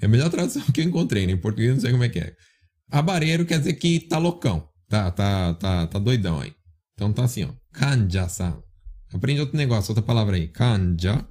[0.00, 1.32] É a melhor tradução que eu encontrei, né?
[1.32, 2.34] Em português não sei como é que é.
[2.90, 4.68] Abareru quer dizer que tá loucão.
[4.88, 6.52] Tá, tá, tá, tá doidão aí.
[6.94, 7.52] Então tá assim, ó.
[7.72, 8.62] Kanja-san.
[9.12, 10.48] Aprende outro negócio, outra palavra aí.
[10.48, 11.26] Kanja.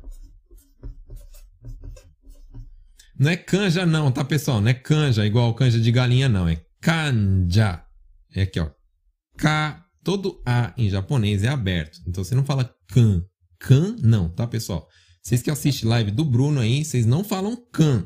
[3.20, 4.62] Não é canja não, tá pessoal?
[4.62, 6.48] Não é canja igual canja de galinha não.
[6.48, 7.84] É Kanja.
[8.34, 8.70] É aqui, ó.
[9.38, 9.84] K.
[10.04, 12.00] Todo A em japonês é aberto.
[12.08, 13.24] Então você não fala kan.
[13.60, 14.88] Kan, não, tá, pessoal?
[15.22, 18.06] Vocês que assistem live do Bruno aí, vocês não falam kan.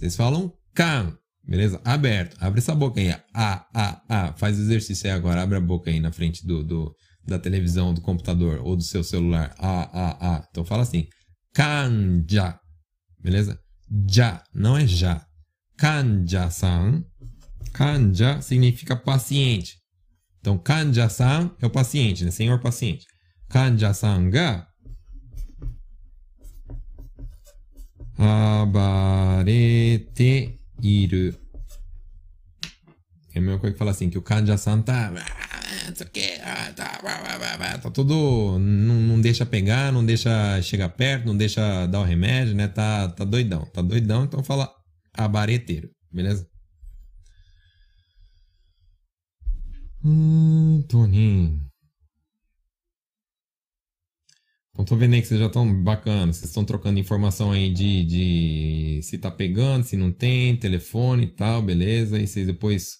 [0.00, 1.14] Vocês falam kan.
[1.46, 1.78] Beleza?
[1.84, 2.36] Aberto.
[2.40, 3.10] Abre essa boca aí.
[3.10, 4.32] A, a, a.
[4.32, 5.42] Faz o exercício aí agora.
[5.42, 9.04] Abre a boca aí na frente do, do da televisão, do computador ou do seu
[9.04, 9.54] celular.
[9.58, 10.48] A, a, a.
[10.50, 11.06] Então fala assim.
[11.52, 12.58] Kanja.
[13.22, 13.60] Beleza?
[14.08, 14.42] Já.
[14.54, 15.22] Não é já.
[15.76, 17.04] Kanja-san
[17.74, 19.76] Kanja significa paciente.
[20.40, 22.30] Então, kanja-san é o paciente, né?
[22.30, 23.04] Senhor paciente.
[23.50, 24.66] Kanja-san ga
[28.26, 29.80] abarete
[30.82, 31.34] iru.
[33.32, 35.12] É a mesma coisa que fala assim, que o kanja-san tá...
[37.72, 38.58] Tá, tá tudo...
[38.58, 42.68] Não, não deixa pegar, não deixa chegar perto, não deixa dar o remédio, né?
[42.68, 43.64] Tá, tá doidão.
[43.66, 44.70] Tá doidão, então fala
[45.14, 46.48] abareteiro, beleza?
[50.04, 51.69] Hum, Toninho.
[54.80, 56.36] Então tô vendo aí que vocês já estão bacanas.
[56.38, 61.26] Vocês estão trocando informação aí de, de se tá pegando, se não tem, telefone e
[61.26, 62.18] tal, beleza.
[62.18, 62.96] E vocês depois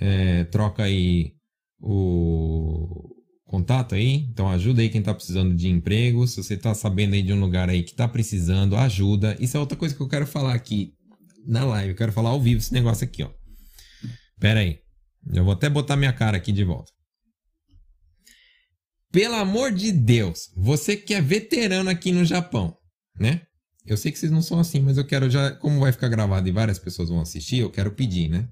[0.00, 1.34] é, troca aí
[1.78, 4.26] o contato aí.
[4.30, 6.26] Então ajuda aí quem tá precisando de emprego.
[6.26, 9.36] Se você tá sabendo aí de um lugar aí que tá precisando, ajuda.
[9.38, 10.94] Isso é outra coisa que eu quero falar aqui
[11.46, 11.90] na live.
[11.90, 13.30] Eu quero falar ao vivo esse negócio aqui, ó.
[14.40, 14.78] Pera aí.
[15.30, 16.90] Eu vou até botar minha cara aqui de volta.
[19.12, 22.74] Pelo amor de Deus, você que é veterano aqui no Japão,
[23.20, 23.42] né?
[23.84, 26.48] Eu sei que vocês não são assim, mas eu quero já, como vai ficar gravado
[26.48, 28.48] e várias pessoas vão assistir, eu quero pedir, né?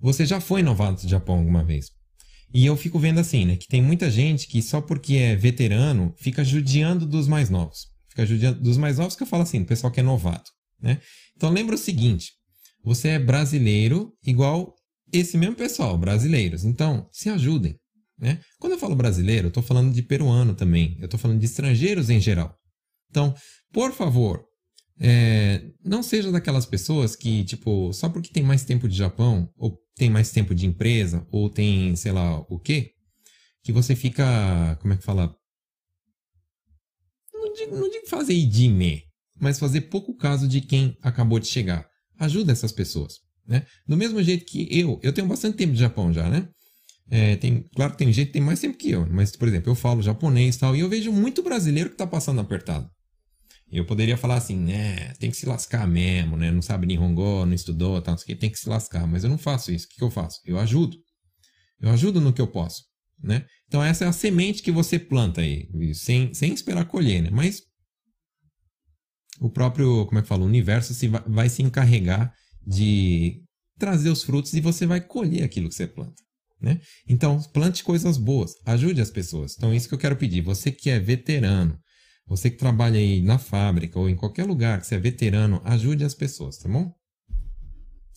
[0.00, 1.92] Você já foi novato do Japão alguma vez?
[2.52, 3.56] E eu fico vendo assim, né?
[3.56, 7.86] Que tem muita gente que só porque é veterano fica judiando dos mais novos.
[8.08, 10.50] Fica judiando dos mais novos que eu falo assim, do pessoal que é novato,
[10.82, 11.00] né?
[11.36, 12.32] Então lembra o seguinte:
[12.82, 14.74] você é brasileiro igual
[15.12, 16.64] esse mesmo pessoal, brasileiros.
[16.64, 17.78] Então, se ajudem.
[18.18, 18.40] Né?
[18.58, 20.96] Quando eu falo brasileiro, eu estou falando de peruano também.
[20.98, 22.56] Eu estou falando de estrangeiros em geral.
[23.10, 23.34] Então,
[23.72, 24.44] por favor,
[24.98, 29.78] é, não seja daquelas pessoas que, tipo, só porque tem mais tempo de Japão, ou
[29.94, 32.92] tem mais tempo de empresa, ou tem, sei lá, o quê,
[33.62, 35.34] que você fica, como é que fala?
[37.32, 39.02] Não digo, não digo fazer idime,
[39.38, 41.86] mas fazer pouco caso de quem acabou de chegar.
[42.18, 43.14] Ajuda essas pessoas,
[43.46, 43.66] né?
[43.86, 46.48] Do mesmo jeito que eu, eu tenho bastante tempo de Japão já, né?
[47.08, 49.70] É, tem, claro que tem gente que tem mais tempo que eu, mas, por exemplo,
[49.70, 52.90] eu falo japonês e tal, e eu vejo muito brasileiro que tá passando apertado.
[53.70, 57.54] Eu poderia falar assim, né, tem que se lascar mesmo, né, não sabe Nihongo, não
[57.54, 59.86] estudou, tal, não tem que se lascar, mas eu não faço isso.
[59.86, 60.40] O que, que eu faço?
[60.44, 60.96] Eu ajudo.
[61.80, 62.84] Eu ajudo no que eu posso,
[63.22, 63.44] né?
[63.66, 67.30] Então essa é a semente que você planta aí, sem, sem esperar colher, né?
[67.30, 67.62] Mas
[69.40, 72.32] o próprio, como é que fala, o universo se vai, vai se encarregar
[72.66, 73.42] de
[73.78, 76.25] trazer os frutos e você vai colher aquilo que você planta.
[76.60, 76.80] Né?
[77.08, 79.54] Então, plante coisas boas, ajude as pessoas.
[79.56, 80.40] Então, isso que eu quero pedir.
[80.40, 81.78] Você que é veterano,
[82.26, 86.04] você que trabalha aí na fábrica ou em qualquer lugar que você é veterano, ajude
[86.04, 86.92] as pessoas, tá bom?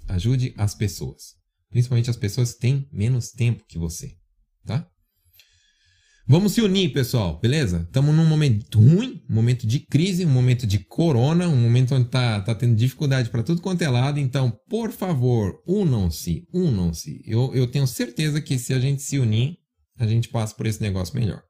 [0.08, 1.36] Ajude as pessoas.
[1.70, 4.16] Principalmente as pessoas que têm menos tempo que você,
[4.66, 4.90] tá?
[6.32, 7.82] Vamos se unir, pessoal, beleza?
[7.88, 12.08] Estamos num momento ruim, um momento de crise, um momento de corona, um momento onde
[12.08, 14.20] tá, tá tendo dificuldade para tudo quanto é lado.
[14.20, 17.24] Então, por favor, unam-se, unam-se.
[17.26, 19.58] Eu, eu tenho certeza que se a gente se unir,
[19.98, 21.42] a gente passa por esse negócio melhor.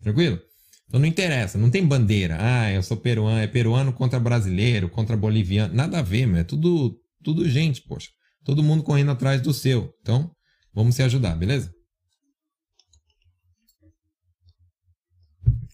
[0.00, 0.38] Tranquilo?
[0.86, 2.36] Então não interessa, não tem bandeira.
[2.38, 5.74] Ah, eu sou peruano, é peruano contra brasileiro, contra boliviano.
[5.74, 6.42] Nada a ver, meu.
[6.42, 8.10] É tudo, tudo gente, poxa.
[8.44, 9.92] Todo mundo correndo atrás do seu.
[10.00, 10.30] Então,
[10.72, 11.76] vamos se ajudar, beleza?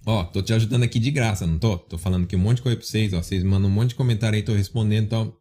[0.06, 1.78] Ó, tô te ajudando aqui de graça, não tô?
[1.78, 3.22] Tô falando aqui um monte de coisa pra vocês, ó.
[3.22, 5.36] Vocês mandam um monte de comentário aí, tô respondendo e tal.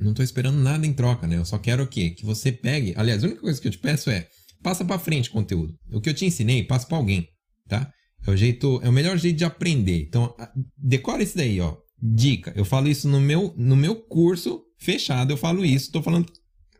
[0.00, 1.36] Não tô esperando nada em troca, né?
[1.36, 2.10] Eu só quero o quê?
[2.10, 2.94] Que você pegue.
[2.96, 4.26] Aliás, a única coisa que eu te peço é
[4.62, 5.74] passa para frente o conteúdo.
[5.92, 7.28] O que eu te ensinei, passa para alguém,
[7.68, 7.92] tá?
[8.26, 10.02] É o jeito, é o melhor jeito de aprender.
[10.02, 10.34] Então,
[10.76, 11.76] decora isso daí, ó.
[12.00, 12.52] Dica.
[12.56, 16.30] Eu falo isso no meu no meu curso fechado, eu falo isso, tô falando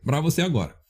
[0.03, 0.80] para você agora.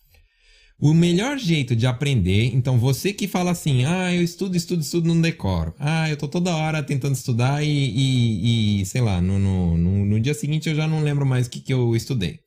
[0.82, 5.08] O melhor jeito de aprender, então você que fala assim, ah, eu estudo, estudo, estudo,
[5.08, 5.76] não decoro.
[5.78, 10.06] Ah, eu tô toda hora tentando estudar e, e, e sei lá, no, no, no,
[10.06, 12.40] no, dia seguinte eu já não lembro mais o que, que eu estudei.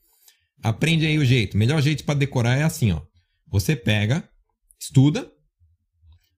[0.61, 1.55] Aprende aí o jeito.
[1.55, 3.03] O melhor jeito para decorar é assim, ó.
[3.53, 4.28] Você pega,
[4.80, 5.30] estuda,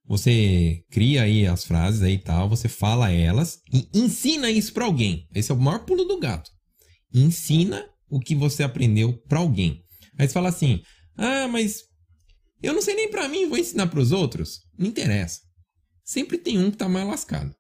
[0.07, 4.85] você cria aí as frases aí e tal, você fala elas e ensina isso para
[4.85, 5.27] alguém.
[5.35, 6.51] Esse é o maior pulo do gato.
[7.15, 9.81] Ensina o que você aprendeu para alguém.
[10.19, 10.83] Aí você fala assim:
[11.17, 11.83] ah, mas
[12.63, 14.61] eu não sei nem para mim, vou ensinar para os outros.
[14.79, 15.41] Não interessa.
[16.05, 17.55] Sempre tem um que tá mais lascado.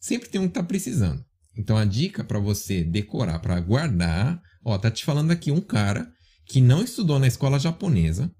[0.00, 1.24] Sempre tem um que tá precisando.
[1.56, 6.10] Então a dica para você decorar, para guardar, ó, tá te falando aqui um cara
[6.46, 8.30] que não estudou na escola japonesa,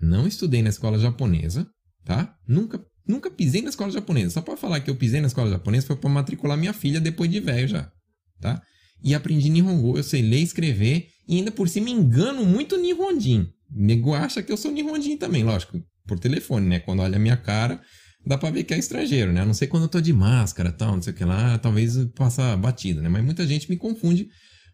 [0.00, 1.66] não estudei na escola japonesa,
[2.04, 2.34] tá?
[2.48, 4.30] Nunca nunca pisei na escola japonesa.
[4.30, 7.30] Só para falar que eu pisei na escola japonesa foi para matricular minha filha depois
[7.30, 7.90] de velho já,
[8.40, 8.62] tá?
[9.02, 13.48] E aprendi Nihongo, eu sei ler escrever e ainda por cima me engano muito Nihonjin.
[13.70, 16.80] Nego acha que eu sou Nihonjin também, lógico, por telefone, né?
[16.80, 17.80] Quando olha a minha cara,
[18.26, 19.40] dá pra ver que é estrangeiro, né?
[19.40, 21.96] A não sei quando eu tô de máscara tal, não sei o que lá, talvez
[22.16, 23.08] passa batida, né?
[23.08, 24.28] Mas muita gente me confunde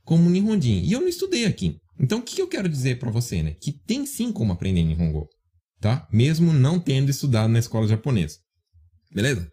[0.04, 0.82] como Nihonjin.
[0.82, 1.76] E eu não estudei aqui.
[1.98, 3.54] Então, o que eu quero dizer para você, né?
[3.60, 5.28] Que tem sim como aprender Nihongo,
[5.80, 6.06] tá?
[6.12, 8.38] Mesmo não tendo estudado na escola japonesa.
[9.12, 9.50] Beleza?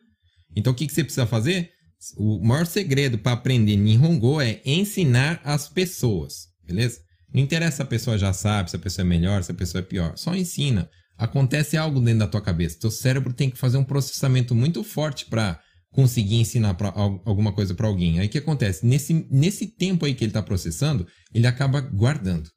[0.55, 1.71] Então, o que, que você precisa fazer?
[2.17, 6.99] O maior segredo para aprender Nihongo é ensinar as pessoas, beleza?
[7.33, 9.79] Não interessa se a pessoa já sabe, se a pessoa é melhor, se a pessoa
[9.79, 10.15] é pior.
[10.15, 10.89] Só ensina.
[11.17, 12.79] Acontece algo dentro da tua cabeça.
[12.79, 15.59] Teu cérebro tem que fazer um processamento muito forte para
[15.91, 16.89] conseguir ensinar pra,
[17.25, 18.19] alguma coisa para alguém.
[18.19, 18.85] Aí o que acontece?
[18.85, 22.49] Nesse, nesse tempo aí que ele está processando, ele acaba guardando.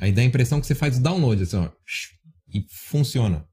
[0.00, 1.70] Aí dá a impressão que você faz o download, assim, ó,
[2.52, 3.44] e funciona.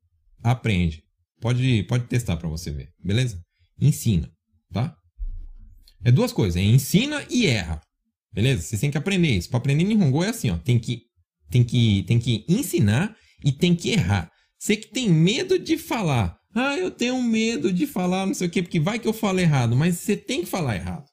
[0.44, 1.04] Aprende.
[1.42, 3.40] Pode, pode testar para você ver, beleza?
[3.80, 4.32] Ensina,
[4.72, 4.96] tá?
[6.04, 7.82] É duas coisas, é ensina e erra.
[8.36, 8.62] Beleza?
[8.64, 9.50] Vocês têm que aprender isso.
[9.50, 10.58] Para aprender Nihongo é assim, ó.
[10.58, 11.04] Tem que,
[11.50, 14.30] tem, que, tem que ensinar e tem que errar.
[14.60, 16.38] Você que tem medo de falar.
[16.54, 19.40] Ah, eu tenho medo de falar não sei o quê, porque vai que eu falo
[19.40, 19.74] errado.
[19.74, 21.06] Mas você tem que falar errado.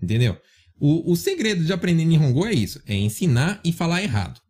[0.00, 0.38] Entendeu?
[0.78, 2.80] O, o segredo de aprender Nihongo é isso.
[2.86, 4.40] É ensinar e falar errado.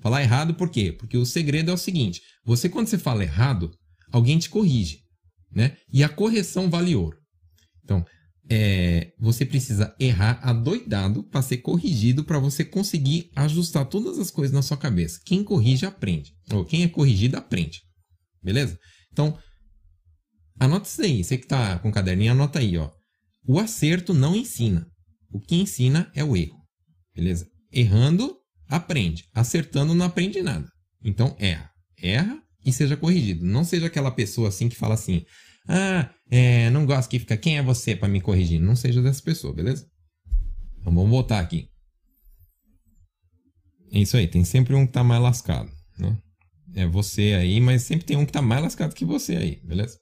[0.00, 0.92] Falar errado por quê?
[0.92, 2.22] Porque o segredo é o seguinte.
[2.44, 3.72] Você, quando você fala errado,
[4.12, 5.00] alguém te corrige.
[5.50, 5.76] Né?
[5.92, 7.18] E a correção vale ouro.
[7.82, 8.04] Então,
[8.48, 14.54] é, você precisa errar adoidado para ser corrigido para você conseguir ajustar todas as coisas
[14.54, 15.20] na sua cabeça.
[15.24, 17.80] Quem corrige aprende, ou quem é corrigido aprende.
[18.42, 18.78] Beleza?
[19.12, 19.38] Então,
[20.58, 21.24] anota isso aí.
[21.24, 22.90] Você que tá com caderninho, anota aí, ó.
[23.46, 24.86] O acerto não ensina.
[25.30, 26.58] O que ensina é o erro.
[27.14, 27.46] Beleza?
[27.72, 28.36] Errando,
[28.68, 29.24] aprende.
[29.34, 30.68] Acertando, não aprende nada.
[31.02, 31.70] Então, erra.
[31.96, 33.44] Erra e seja corrigido.
[33.44, 35.24] Não seja aquela pessoa assim que fala assim:
[35.68, 37.36] ah, é, não gosto que fica.
[37.36, 38.60] Quem é você para me corrigir?
[38.60, 39.88] Não seja dessa pessoa, beleza?
[40.78, 41.68] Então vamos voltar aqui.
[43.92, 46.18] É isso aí, tem sempre um que tá mais lascado, né?
[46.74, 49.98] É você aí, mas sempre tem um que tá mais lascado que você aí, beleza?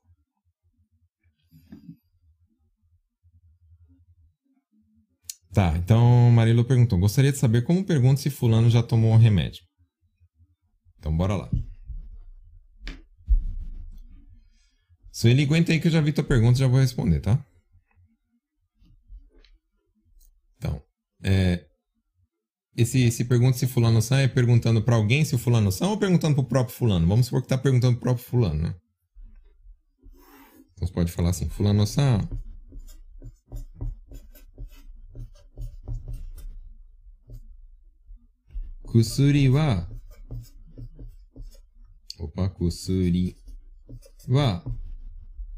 [5.52, 9.62] Tá, então Marilo perguntou: gostaria de saber como pergunta se fulano já tomou um remédio.
[10.98, 11.50] Então bora lá.
[15.12, 17.44] Sueli, aguenta aí que eu já vi tua pergunta e já vou responder, tá?
[20.56, 20.82] Então,
[21.22, 21.66] é,
[22.74, 25.98] esse, esse pergunta se fulano são é perguntando para alguém se o fulano são ou
[25.98, 27.06] perguntando pro próprio fulano?
[27.06, 28.74] Vamos supor que tá perguntando pro próprio fulano, né?
[30.72, 32.26] Então você pode falar assim, fulano são
[38.84, 39.88] Kusuri wa
[42.18, 43.36] Opa, kusuri
[44.28, 44.64] wa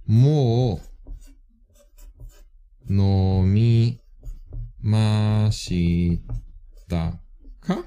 [0.05, 0.79] も
[2.87, 3.99] う飲み
[4.81, 6.19] まし
[6.87, 7.19] た
[7.61, 7.85] か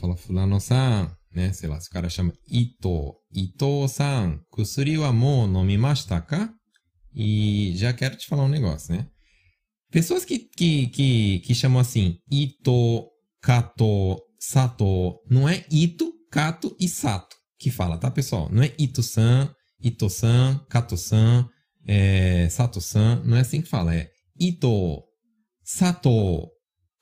[0.00, 1.52] Fala fulano san, né?
[1.52, 6.52] Sei lá, se o cara chama Ito, Ito-san, kusuri wa mou nomimashita ka?
[7.14, 9.06] E já quero te falar um negócio, né?
[9.92, 13.08] Pessoas que, que, que, que chamam assim Ito,
[13.40, 18.48] Kato, Sato, não é Ito, Kato e Sato que fala, tá, pessoal?
[18.50, 21.49] Não é Ito-san, Ito-san, Kato-san,
[21.85, 24.09] é, Sato-san, não é assim que fala, é
[24.39, 25.03] Ito,
[25.63, 26.49] Sato,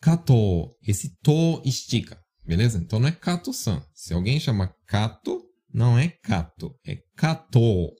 [0.01, 0.75] Kato.
[0.81, 2.77] Esse to estica, beleza?
[2.77, 3.83] Então não é Kato-san.
[3.93, 7.91] Se alguém chama Kato, não é Kato, é Kato,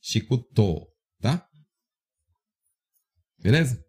[0.00, 0.86] Shikuto,
[1.20, 1.46] tá?
[3.40, 3.82] Beleza?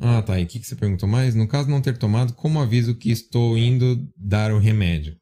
[0.00, 0.38] Ah, tá.
[0.40, 1.34] E o que, que você perguntou mais?
[1.34, 5.16] No caso não ter tomado, como aviso que estou indo dar o remédio?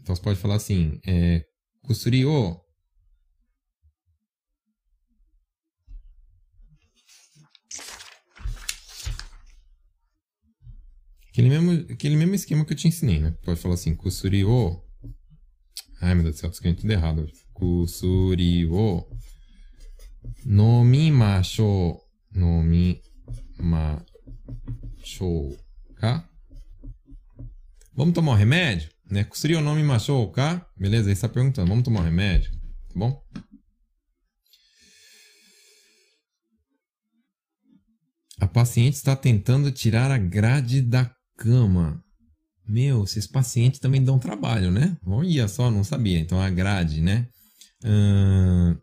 [0.00, 1.44] Então você pode falar assim, é,
[1.86, 2.60] Kusuri o
[11.28, 13.36] Aquele mesmo, aquele mesmo esquema que eu te ensinei, né?
[13.44, 14.82] Pode falar assim, Kusuri o.
[16.00, 17.30] Ai, meu Deus do céu, escrevi tudo errado.
[17.52, 19.06] Kusuri o.
[20.44, 22.00] Nomimashou.
[22.32, 23.04] Nomimashou.
[25.96, 26.26] Ka?
[27.94, 28.95] Vamos tomar um remédio?
[29.10, 29.24] Né?
[29.24, 30.66] Kusuri o nome machou ka?
[30.76, 31.08] Beleza?
[31.08, 31.68] Aí está perguntando.
[31.68, 32.50] Vamos tomar um remédio?
[32.52, 33.22] Tá bom?
[38.40, 42.02] A paciente está tentando tirar a grade da cama.
[42.68, 44.96] Meu, esses pacientes também dão trabalho, né?
[45.06, 46.18] Olha só, não sabia.
[46.18, 47.28] Então a grade, né?
[47.84, 48.76] Hum...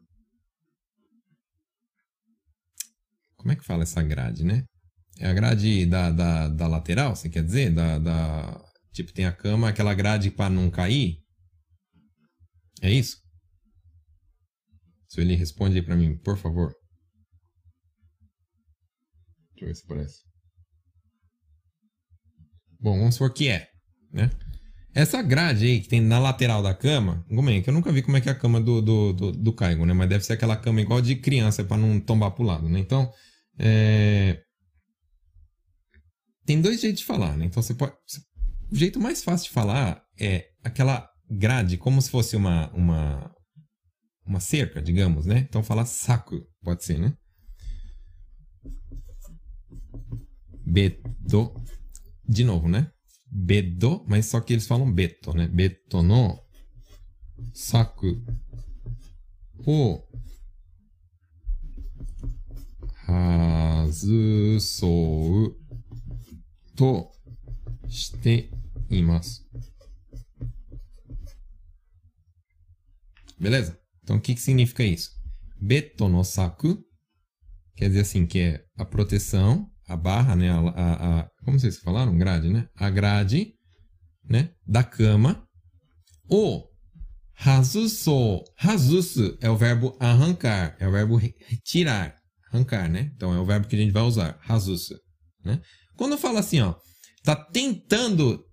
[3.36, 4.64] Como é que fala essa grade, né?
[5.20, 7.72] É a grade da, da, da lateral, você quer dizer?
[7.72, 8.62] Da, da,
[8.94, 11.18] Tipo, tem a cama, aquela grade para não cair.
[12.82, 13.18] É isso?
[15.08, 16.74] Se ele responde aí para mim, por favor.
[19.52, 20.24] Deixa eu ver se parece.
[22.80, 23.70] Bom, vamos supor que é,
[24.12, 24.30] né?
[24.94, 28.04] Essa grade aí que tem na lateral da cama, como é que eu nunca vi
[28.04, 29.94] como é que é a cama do, do, do, do Caigo, né?
[29.94, 32.80] Mas deve ser aquela cama igual de criança para não tombar pro lado, né?
[32.80, 33.12] Então,
[33.58, 34.44] é...
[36.46, 37.46] tem dois jeitos de falar, né?
[37.46, 37.96] Então você pode,
[38.74, 43.32] o jeito mais fácil de falar é aquela grade, como se fosse uma, uma,
[44.26, 45.46] uma cerca, digamos, né?
[45.48, 47.16] Então falar saco, pode ser, né?
[50.66, 51.54] Beto.
[52.28, 52.92] De novo, né?
[53.32, 55.48] Bedo, mas só que eles falam beto, né?
[55.48, 56.42] Beto no
[57.54, 58.08] saco
[59.68, 60.02] o
[63.86, 64.76] hazusou
[66.76, 67.12] to
[67.88, 68.50] して
[68.93, 69.45] います。
[73.41, 73.79] Beleza?
[74.03, 75.11] Então, o que, que significa isso?
[75.61, 76.85] Beto no saku
[77.79, 80.51] quer dizer assim, que é a proteção, a barra, né?
[80.51, 82.19] A, a, a, como vocês falaram?
[82.19, 82.69] Grade, né?
[82.75, 83.55] A grade,
[84.29, 84.51] né?
[84.67, 85.47] Da cama.
[86.29, 86.65] O
[87.37, 88.43] hazuso.
[88.57, 92.17] Hazusu é o verbo arrancar, é o verbo retirar,
[92.51, 93.13] arrancar, né?
[93.15, 94.99] Então, é o verbo que a gente vai usar, hazusu,
[95.45, 95.61] né?
[95.97, 96.75] Quando eu falo assim, ó,
[97.23, 98.45] tá tentando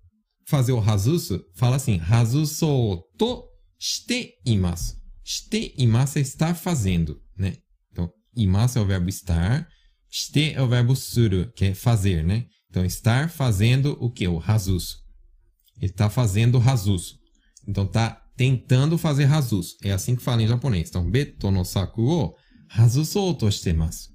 [0.51, 3.43] fazer o razusu, fala assim, razuso to
[3.79, 4.97] shite imasu.
[5.23, 7.55] Shite imasu é está fazendo, né?
[7.89, 9.65] Então, imasu é o verbo estar,
[10.09, 12.45] shite é o verbo suru, que é fazer, né?
[12.69, 14.27] Então, estar fazendo o que?
[14.27, 14.97] O razuso.
[15.77, 17.15] Ele está fazendo razuso.
[17.65, 19.75] Então, está tentando fazer razuso.
[19.83, 20.89] É assim que fala em japonês.
[20.89, 22.35] Então, beto no saku o
[22.67, 24.09] razusou to shitemasu.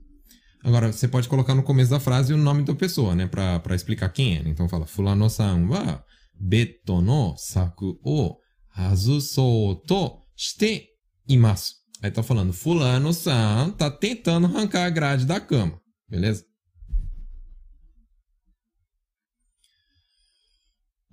[0.63, 3.27] Agora, você pode colocar no começo da frase o nome da pessoa, né?
[3.27, 4.43] Para explicar quem é.
[4.47, 6.05] Então, fala, fulano-san wa
[6.39, 8.37] beto no saku o
[8.69, 10.89] razusou to shite
[11.29, 11.75] imasu.
[12.03, 15.81] Aí tá falando, fulano-san tá tentando arrancar a grade da cama.
[16.09, 16.45] Beleza?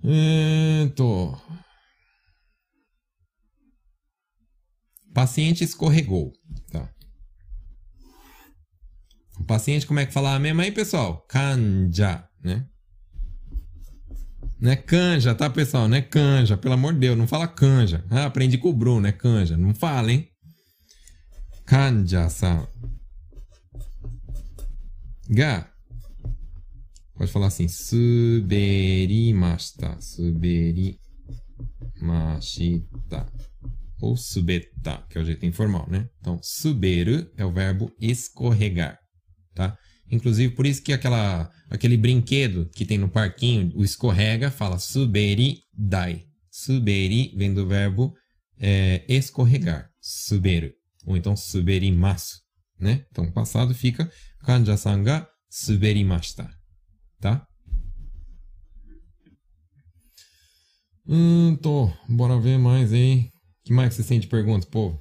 [0.02, 1.40] Então...
[5.14, 6.32] Paciente escorregou.
[6.70, 6.92] Tá.
[9.38, 11.24] O paciente, como é que fala mesmo aí, pessoal?
[11.28, 12.68] Canja, né?
[14.60, 15.88] Não é canja, tá, pessoal?
[15.88, 18.04] Não é canja, pelo amor de Deus, não fala canja.
[18.10, 19.56] Ah, aprendi com o Bruno, é canja.
[19.56, 20.28] Não fala, hein?
[21.66, 22.66] Canja-san.
[25.28, 25.68] Ga.
[27.16, 27.68] Pode falar assim.
[27.68, 30.00] Suberimashita.
[30.00, 30.98] Suberimashita.
[34.00, 36.08] Ou subeta, que é o jeito informal, né?
[36.20, 38.98] Então, suberu é o verbo escorregar,
[39.54, 39.78] tá?
[40.10, 45.60] Inclusive, por isso que aquela, aquele brinquedo que tem no parquinho, o escorrega, fala suberi
[45.72, 46.24] dai.
[46.50, 48.14] Suberi vem do verbo
[48.58, 49.90] é, escorregar.
[50.00, 50.72] Suberu.
[51.06, 52.40] Ou então suberimasu,
[52.78, 53.04] né?
[53.10, 54.10] Então, passado fica
[54.44, 56.50] kanja-san ga suberimashita,
[57.20, 57.46] tá?
[61.06, 61.92] Hum, tô.
[62.08, 63.30] Bora ver mais aí.
[63.64, 64.98] que mais você sente pergunta, pô?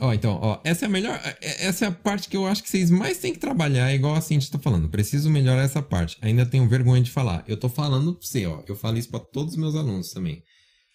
[0.00, 1.20] Ó, então, ó, essa é a melhor.
[1.22, 3.94] É, é, essa é a parte que eu acho que vocês mais têm que trabalhar,
[3.94, 4.88] igual a Cintia tá falando.
[4.88, 6.16] Preciso melhorar essa parte.
[6.22, 7.44] Ainda tenho vergonha de falar.
[7.46, 8.62] Eu tô falando pra você, ó.
[8.66, 10.42] Eu falo isso para todos os meus alunos também.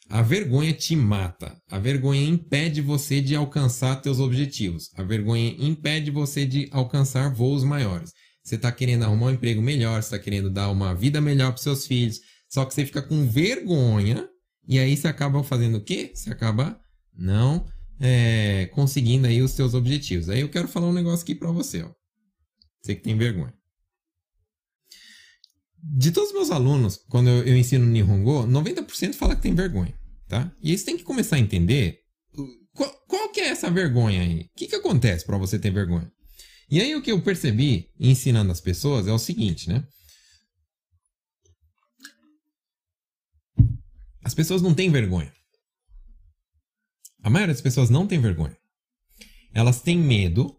[0.10, 1.56] A vergonha te mata.
[1.70, 4.90] A vergonha impede você de alcançar teus objetivos.
[4.96, 8.12] A vergonha impede você de alcançar voos maiores.
[8.44, 11.62] Você está querendo arrumar um emprego melhor, você está querendo dar uma vida melhor para
[11.62, 14.30] seus filhos, só que você fica com vergonha
[14.68, 16.12] e aí você acaba fazendo o quê?
[16.14, 16.80] Você acaba
[17.18, 17.66] não
[18.00, 20.30] é, conseguindo aí os seus objetivos.
[20.30, 21.92] Aí eu quero falar um negócio aqui para você, ó.
[22.82, 23.54] Você que tem vergonha.
[25.82, 29.94] De todos os meus alunos, quando eu, eu ensino Nihongo, 90% fala que tem vergonha,
[30.28, 30.52] tá?
[30.62, 32.00] E eles têm que começar a entender
[32.74, 34.42] qual, qual que é essa vergonha aí.
[34.42, 36.12] O que, que acontece para você ter vergonha?
[36.70, 39.88] E aí o que eu percebi ensinando as pessoas é o seguinte, né?
[44.24, 45.32] As pessoas não têm vergonha.
[47.26, 48.56] A maioria das pessoas não tem vergonha.
[49.52, 50.56] Elas têm medo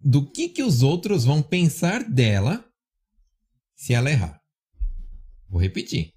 [0.00, 2.64] do que, que os outros vão pensar dela
[3.74, 4.40] se ela errar.
[5.48, 6.12] Vou repetir.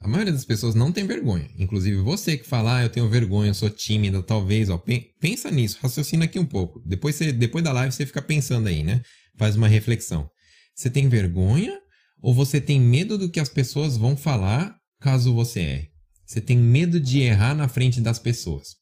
[0.00, 1.50] A maioria das pessoas não tem vergonha.
[1.58, 4.82] Inclusive você que fala, ah, eu tenho vergonha, eu sou tímida, talvez, ó,
[5.20, 6.80] pensa nisso, raciocina aqui um pouco.
[6.86, 9.02] Depois, você, depois da live você fica pensando aí, né?
[9.36, 10.30] Faz uma reflexão.
[10.74, 11.78] Você tem vergonha
[12.22, 15.90] ou você tem medo do que as pessoas vão falar caso você erre?
[16.24, 18.77] Você tem medo de errar na frente das pessoas.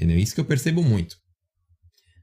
[0.00, 0.18] Entendeu?
[0.18, 1.18] Isso que eu percebo muito.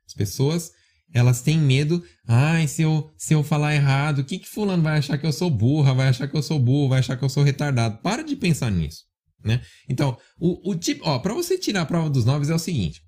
[0.07, 0.71] As pessoas
[1.13, 2.03] elas têm medo.
[2.27, 5.31] Ai, se eu, se eu falar errado, o que, que fulano vai achar que eu
[5.31, 7.99] sou burra, vai achar que eu sou burro, vai achar que eu sou retardado.
[8.01, 9.03] Para de pensar nisso.
[9.43, 9.61] Né?
[9.87, 13.03] Então, o, o tipo, ó, para você tirar a prova dos nove é o seguinte: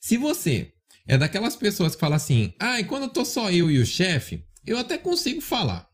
[0.00, 0.72] se você
[1.08, 4.44] é daquelas pessoas que falam assim, ah, quando eu tô só eu e o chefe,
[4.64, 5.88] eu até consigo falar.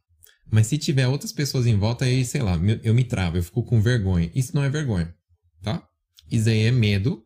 [0.52, 3.62] Mas se tiver outras pessoas em volta, aí, sei lá, eu me travo, eu fico
[3.64, 4.30] com vergonha.
[4.34, 5.14] Isso não é vergonha,
[5.62, 5.82] tá?
[6.30, 7.24] Isso aí é medo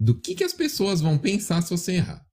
[0.00, 2.24] do que, que as pessoas vão pensar se você errar.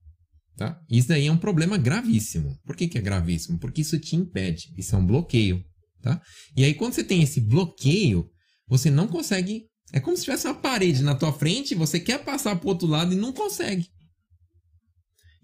[0.56, 0.82] Tá?
[0.90, 2.58] Isso daí é um problema gravíssimo.
[2.64, 3.58] Por que, que é gravíssimo?
[3.58, 4.72] Porque isso te impede.
[4.76, 5.62] Isso é um bloqueio.
[6.00, 6.20] Tá?
[6.56, 8.28] E aí, quando você tem esse bloqueio,
[8.66, 9.68] você não consegue.
[9.92, 12.88] É como se tivesse uma parede na tua frente, você quer passar para o outro
[12.88, 13.88] lado e não consegue.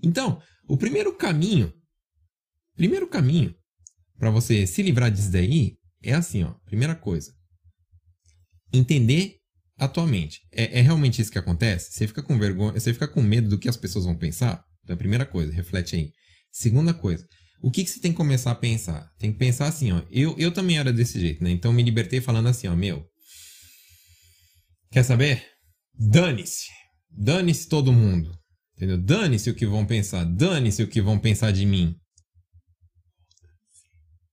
[0.03, 1.73] Então, o primeiro caminho,
[2.75, 3.55] primeiro caminho
[4.19, 6.55] para você se livrar disso daí é assim, ó.
[6.65, 7.33] Primeira coisa,
[8.73, 9.39] entender
[9.79, 10.41] a tua mente.
[10.53, 11.93] É, é realmente isso que acontece?
[11.93, 14.63] Você fica com vergonha, você fica com medo do que as pessoas vão pensar?
[14.83, 16.11] Então, primeira coisa, reflete aí.
[16.51, 17.27] Segunda coisa,
[17.63, 19.11] o que, que você tem que começar a pensar?
[19.19, 20.03] Tem que pensar assim, ó.
[20.11, 21.51] Eu, eu também era desse jeito, né?
[21.51, 23.05] Então me libertei falando assim, ó, meu.
[24.93, 25.45] Quer saber?
[25.95, 26.67] Dane-se.
[27.11, 28.31] Dane-se todo mundo.
[28.77, 28.99] Entendeu?
[28.99, 30.25] Dane-se o que vão pensar.
[30.25, 31.95] Dane-se o que vão pensar de mim.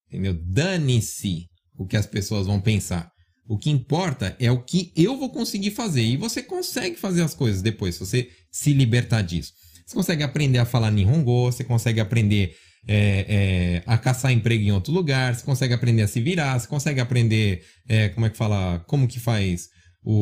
[0.08, 0.34] Entendeu?
[0.34, 3.11] Dane-se o que as pessoas vão pensar.
[3.52, 6.04] O que importa é o que eu vou conseguir fazer.
[6.04, 9.52] E você consegue fazer as coisas depois, se você se libertar disso.
[9.86, 12.56] Você consegue aprender a falar Nihongo, você consegue aprender
[12.88, 16.66] é, é, a caçar emprego em outro lugar, você consegue aprender a se virar, você
[16.66, 19.68] consegue aprender, é, como é que fala, como que faz
[20.02, 20.14] o,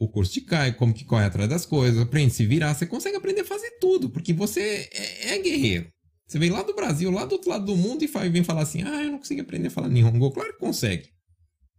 [0.00, 2.74] o, o curso de Kai, como que corre atrás das coisas, aprende a se virar,
[2.74, 5.86] você consegue aprender a fazer tudo, porque você é, é guerreiro.
[6.26, 8.82] Você vem lá do Brasil, lá do outro lado do mundo e vem falar assim,
[8.82, 10.32] ah, eu não consigo aprender a falar Nihongo.
[10.32, 11.10] Claro que consegue,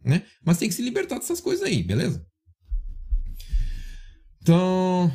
[0.04, 0.26] né?
[0.44, 2.26] Mas tem que se libertar dessas coisas aí, beleza?
[4.42, 5.12] Então...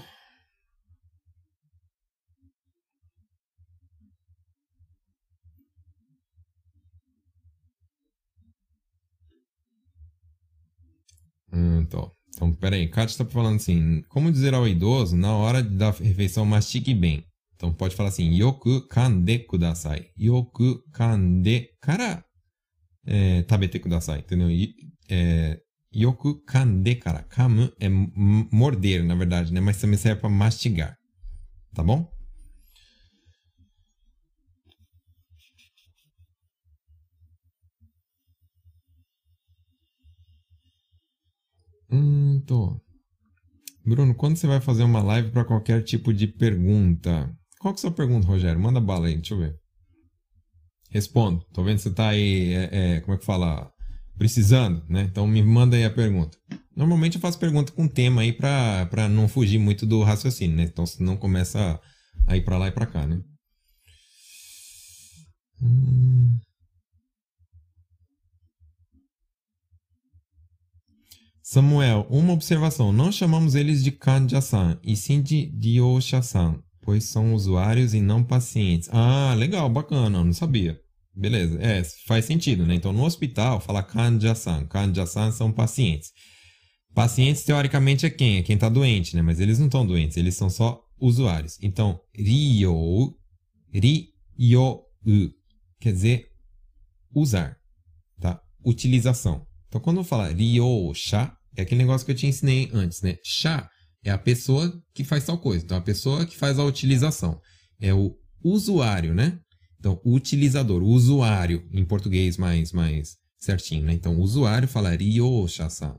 [11.53, 16.45] Então, então peraí, Kátia está falando assim, como dizer ao idoso na hora da refeição
[16.45, 17.25] mastique bem?
[17.55, 20.11] Então pode falar assim, yoku kande kudasai.
[20.19, 21.71] Yoku kande
[23.07, 24.49] é, tabete kudasai, entendeu?
[25.09, 25.59] É,
[25.95, 27.23] yoku kande kara.
[27.23, 29.61] Kamu é morder, na verdade, né?
[29.61, 30.97] Mas também serve para mastigar.
[31.75, 32.11] Tá bom?
[41.91, 42.81] Hum, tô.
[43.85, 47.33] Bruno, quando você vai fazer uma live para qualquer tipo de pergunta?
[47.61, 48.61] Qual que é a sua pergunta, Rogério?
[48.61, 49.57] Manda bala aí, deixa eu ver.
[50.91, 51.45] Respondo.
[51.53, 53.71] Tô vendo que você tá aí, é, é, como é que fala?
[54.17, 55.03] Precisando, né?
[55.03, 56.39] Então me manda aí a pergunta.
[56.75, 60.63] Normalmente eu faço pergunta com tema aí pra não fugir muito do raciocínio, né?
[60.63, 61.79] Então não começa
[62.27, 63.21] a ir pra lá e pra cá, né?
[65.63, 66.39] Hum.
[71.43, 72.93] Samuel, uma observação.
[72.93, 78.89] Não chamamos eles de Kanja-san, e sim de Dyosha-san, pois são usuários e não pacientes.
[78.93, 80.81] Ah, legal, bacana, não sabia.
[81.13, 82.77] Beleza, é, faz sentido, né?
[82.77, 84.65] Então, no hospital, fala Kanja-san.
[84.67, 86.13] Kanja-san são pacientes.
[86.95, 88.39] Pacientes, teoricamente, é quem?
[88.39, 89.23] É quem está doente, né?
[89.23, 91.59] Mas eles não estão doentes, eles são só usuários.
[91.61, 93.17] Então, Ryo,
[93.73, 94.85] Ryo,
[95.81, 96.29] quer dizer
[97.13, 97.57] usar,
[98.21, 98.41] tá?
[98.65, 99.45] Utilização.
[99.67, 103.19] Então, quando eu falar Ryosha, é aquele negócio que eu te ensinei antes, né?
[103.25, 103.69] Sha
[104.07, 105.65] é a pessoa que faz tal coisa.
[105.65, 107.41] Então, a pessoa que faz a utilização.
[107.81, 109.41] É o usuário, né?
[109.81, 113.93] Então, utilizador, usuário, em português mais, mais certinho, né?
[113.93, 115.99] Então, usuário fala Ryosha-san.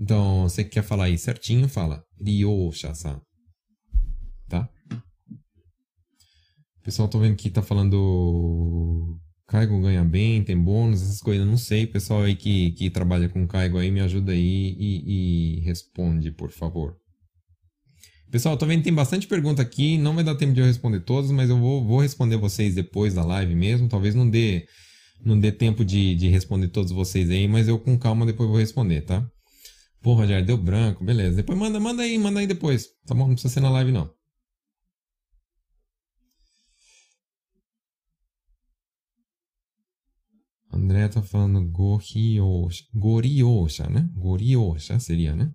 [0.00, 3.20] Então, você que quer falar aí certinho, fala Ryosha-san.
[4.48, 4.66] Tá?
[6.78, 11.58] O pessoal, tô vendo que tá falando Caigo ganha bem, tem bônus, essas coisas, não
[11.58, 11.86] sei.
[11.86, 16.50] Pessoal aí que, que trabalha com Caigo aí, me ajuda aí e, e responde, por
[16.50, 16.96] favor.
[18.30, 21.00] Pessoal, tô vendo que tem bastante pergunta aqui, não vai dar tempo de eu responder
[21.00, 23.88] todas, mas eu vou, vou responder vocês depois da live mesmo.
[23.88, 24.66] Talvez não dê,
[25.24, 28.58] não dê tempo de, de responder todos vocês aí, mas eu com calma depois vou
[28.58, 29.26] responder, tá?
[30.02, 31.36] Pô, Rogério, deu branco, beleza.
[31.36, 33.28] Depois manda, manda aí, manda aí depois, tá bom?
[33.28, 34.10] Não precisa ser na live não.
[40.70, 41.66] André tá falando
[42.94, 44.06] Goriosha, né?
[44.14, 45.50] Goriosha seria, né?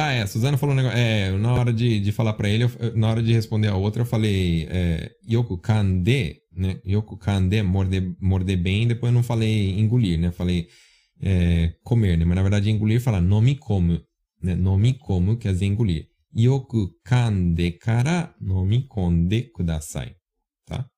[0.00, 0.96] Ah, é, a Suzana falou um negócio.
[0.96, 4.02] É, na hora de, de falar para ele, eu, na hora de responder a outra,
[4.02, 6.80] eu falei é, Yoku Kande, né?
[6.86, 10.30] Yoku Kande, morder, morder bem, depois eu não falei engolir, né?
[10.30, 10.68] Falei
[11.20, 12.24] é, comer, né?
[12.24, 14.00] Mas na verdade engolir fala nomi como,
[14.40, 14.54] né?
[14.54, 16.06] Nomi como quer dizer engolir.
[16.36, 20.14] Yoku Kande kara nomi konde kudasai,
[20.64, 20.88] tá?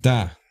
[0.00, 0.43] Tá.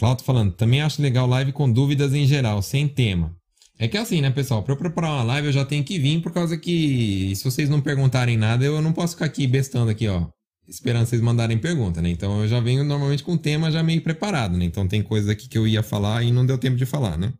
[0.00, 3.36] Claudio falando, também acho legal live com dúvidas em geral, sem tema.
[3.78, 4.62] É que assim, né, pessoal?
[4.62, 7.68] Para eu preparar uma live eu já tenho que vir, por causa que se vocês
[7.68, 10.26] não perguntarem nada, eu não posso ficar aqui bestando aqui, ó,
[10.66, 12.08] esperando vocês mandarem pergunta, né?
[12.08, 14.64] Então eu já venho normalmente com o tema já meio preparado, né?
[14.64, 17.34] Então tem coisas aqui que eu ia falar e não deu tempo de falar, né?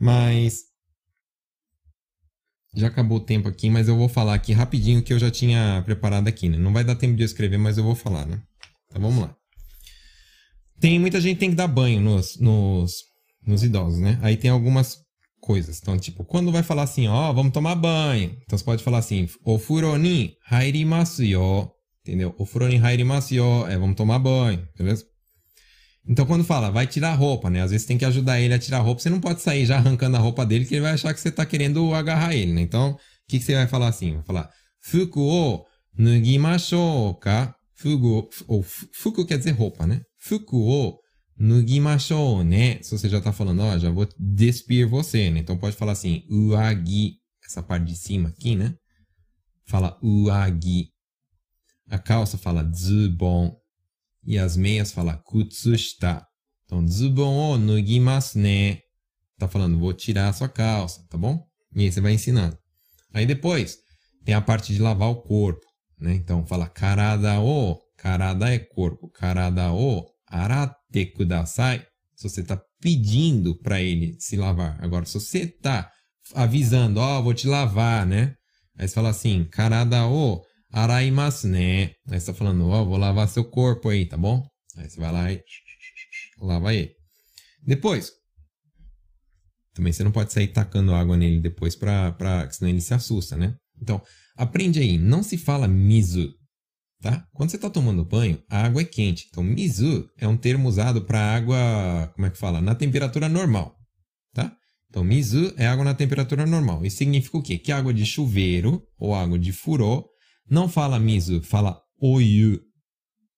[0.00, 0.62] Mas
[2.76, 5.82] já acabou o tempo aqui, mas eu vou falar aqui rapidinho que eu já tinha
[5.84, 6.56] preparado aqui, né?
[6.56, 8.40] Não vai dar tempo de eu escrever, mas eu vou falar, né?
[8.88, 9.36] Então vamos lá.
[10.80, 12.94] Tem muita gente que tem que dar banho nos, nos,
[13.46, 14.18] nos idosos, né?
[14.22, 14.98] Aí tem algumas
[15.40, 15.78] coisas.
[15.80, 18.36] Então, tipo, quando vai falar assim, ó, vamos tomar banho.
[18.44, 21.22] Então você pode falar assim, o furoni hairimasu.
[22.02, 22.34] Entendeu?
[22.38, 23.34] O furoni hairimasu.
[23.68, 25.04] É, vamos tomar banho, beleza?
[26.06, 27.62] Então, quando fala, vai tirar a roupa, né?
[27.62, 29.00] Às vezes tem que ajudar ele a tirar a roupa.
[29.00, 31.30] Você não pode sair já arrancando a roupa dele, que ele vai achar que você
[31.30, 32.60] tá querendo agarrar ele, né?
[32.60, 32.96] Então, o
[33.26, 34.14] que, que você vai falar assim?
[34.14, 34.50] Vai falar,
[34.80, 35.64] fuku o
[35.96, 37.54] nugimashou ka.
[37.76, 40.00] Fuku, ou fuku quer dizer roupa, né?
[40.26, 40.98] Fuku o
[41.36, 42.82] nugimashou ne.
[42.82, 45.40] Se você já tá falando, ó, já vou despir você, né?
[45.40, 48.74] Então pode falar assim, uagi, essa parte de cima aqui, né?
[49.66, 50.88] Fala uagi.
[51.90, 53.54] A calça fala zubon.
[54.26, 56.26] E as meias fala kutsushita.
[56.64, 58.80] Então, zubon o nugimasu ne.
[59.38, 61.46] Tá falando, vou tirar a sua calça, tá bom?
[61.76, 62.56] E aí você vai ensinando.
[63.12, 63.76] Aí depois,
[64.24, 65.66] tem a parte de lavar o corpo,
[65.98, 66.14] né?
[66.14, 69.08] Então, fala karada o Karada é corpo.
[69.08, 70.04] Karada o
[70.34, 71.86] arate kudasai.
[72.14, 74.82] Se você está pedindo para ele se lavar.
[74.82, 75.90] Agora, se você está
[76.34, 78.34] avisando, ó, oh, vou te lavar, né?
[78.76, 81.92] Aí você fala assim, karada o araimasu né?
[82.08, 84.46] Aí você tá falando, ó, oh, vou lavar seu corpo aí, tá bom?
[84.76, 85.42] Aí você vai lá e
[86.40, 86.92] lava ele.
[87.62, 88.12] Depois,
[89.72, 93.36] também você não pode sair tacando água nele depois, pra, pra, senão ele se assusta,
[93.36, 93.56] né?
[93.80, 94.02] Então,
[94.36, 96.34] aprende aí, não se fala mizu,
[97.00, 97.26] tá?
[97.32, 99.26] Quando você está tomando banho, a água é quente.
[99.30, 102.60] Então, mizu é um termo usado para água, como é que fala?
[102.60, 103.76] Na temperatura normal,
[104.32, 104.56] tá?
[104.88, 106.84] Então, mizu é água na temperatura normal.
[106.86, 107.58] Isso significa o quê?
[107.58, 110.08] Que água de chuveiro ou água de furô
[110.48, 112.60] não fala mizu, fala oyu.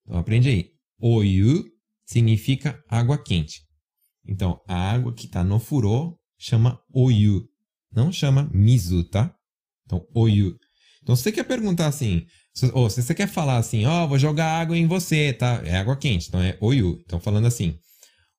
[0.05, 0.71] Então, aprende aí.
[1.01, 1.65] Oyu
[2.05, 3.63] significa água quente.
[4.29, 7.49] Então, a água que está no furô chama oyu,
[7.93, 9.35] não chama mizu, tá?
[9.85, 10.57] Então, oyu.
[11.03, 12.27] Então, se você quer perguntar assim,
[12.73, 15.61] ou se você quer falar assim, ó, oh, vou jogar água em você, tá?
[15.65, 17.01] É água quente, então é oyu.
[17.05, 17.77] Então, falando assim,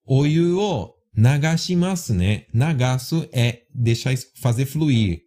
[0.06, 2.46] oyu o nagashimasu, né?
[2.54, 5.22] Nagasu é deixar fazer fluir,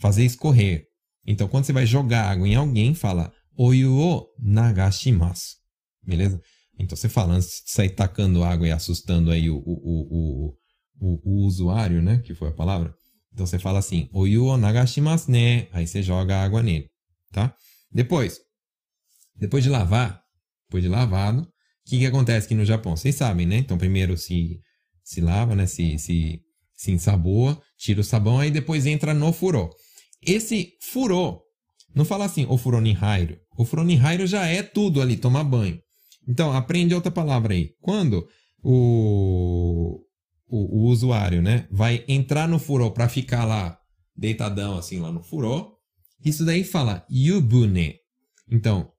[0.00, 0.84] fazer escorrer.
[1.26, 5.56] Então, quando você vai jogar água em alguém, fala oyu o nagashimasu.
[6.02, 6.40] Beleza?
[6.78, 10.54] Então, você falando, sair tacando água e assustando aí o, o, o,
[11.00, 12.18] o, o usuário, né?
[12.18, 12.94] Que foi a palavra.
[13.34, 15.68] Então você fala assim, oyu o nagashimasu ne.
[15.72, 16.88] Aí você joga água nele,
[17.32, 17.54] tá?
[17.94, 18.40] Depois,
[19.36, 20.20] depois de lavar,
[20.68, 21.46] depois de lavado, o
[21.86, 22.96] que, que acontece aqui no Japão?
[22.96, 23.58] Vocês sabem, né?
[23.58, 24.60] Então primeiro se,
[25.04, 25.66] se lava, né?
[25.66, 26.40] Se, se,
[26.74, 29.70] se ensaboa, tira o sabão, aí depois entra no furô.
[30.20, 31.40] Esse furô,
[31.94, 33.38] não fala assim, o furô nihairu.
[33.56, 35.78] O furô nihairu já é tudo ali, tomar banho.
[36.26, 37.70] Então, aprende outra palavra aí.
[37.80, 38.26] Quando
[38.62, 40.00] o,
[40.48, 43.78] o, o usuário, né, vai entrar no furô para ficar lá
[44.16, 45.73] deitadão assim lá no furô,
[46.24, 47.96] isso daí fala yubune.
[48.50, 48.90] Então,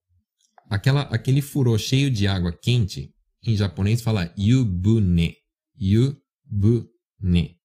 [0.69, 3.13] aquela, aquele furô cheio de água quente,
[3.43, 5.35] em japonês fala yubune.
[5.79, 7.57] Yubune.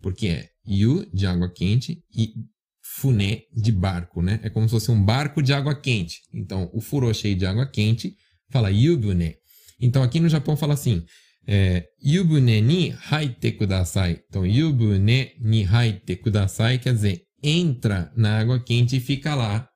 [0.00, 2.34] Porque é yu de água quente e
[2.80, 4.40] fune de barco, né?
[4.42, 6.20] É como se fosse um barco de água quente.
[6.32, 8.16] Então, o furô cheio de água quente
[8.50, 9.36] fala yubune.
[9.80, 11.04] Então, aqui no Japão fala assim:
[11.46, 14.22] é, yubune ni haite kudasai.
[14.28, 19.68] Então, yubune ni haite kudasai quer dizer, entra na água quente e fica lá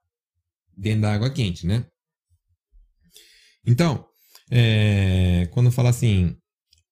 [0.76, 1.86] dentro da água quente, né?
[3.66, 4.06] Então,
[4.50, 6.34] é, quando fala assim,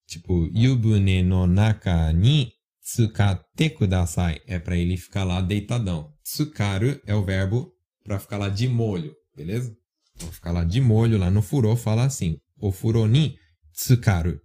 [0.07, 2.53] tipo, yubune no naka ni
[2.83, 6.13] tsukatte kudasai, é para ele ficar lá deitadão.
[6.23, 7.73] Tsukaru é o verbo
[8.05, 9.75] para ficar lá de molho, beleza?
[10.15, 13.37] Então, ficar lá de molho, lá no furô, fala assim, o furo ni
[13.73, 14.41] tsukaru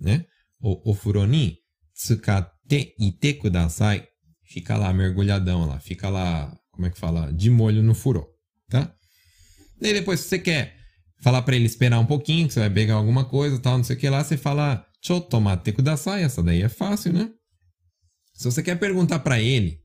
[0.00, 0.24] né?
[0.60, 1.58] O ofuro ni
[1.94, 4.06] tsukatte ite kudasai.
[4.50, 7.32] Fica lá mergulhadão lá, fica lá, como é que fala?
[7.32, 8.28] De molho no furô,
[8.68, 8.92] tá?
[9.80, 10.76] E depois, se você quer
[11.22, 13.96] falar para ele esperar um pouquinho, que você vai pegar alguma coisa tal, não sei
[13.96, 16.24] o que lá, você fala chotomate kudasai.
[16.24, 17.30] Essa daí é fácil, né?
[18.34, 19.80] Se você quer perguntar para ele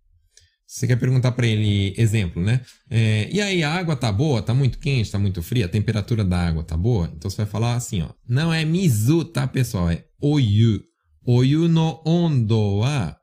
[0.68, 2.59] você quer perguntar para ele, exemplo, né?
[2.89, 4.41] É, e aí, a água tá boa?
[4.41, 5.11] Tá muito quente?
[5.11, 5.66] Tá muito fria?
[5.66, 7.11] A temperatura da água tá boa?
[7.16, 8.09] Então você vai falar assim, ó.
[8.28, 9.91] Não é mizu, tá, pessoal?
[9.91, 10.82] É oyu.
[11.24, 13.16] Oyu no ondo wa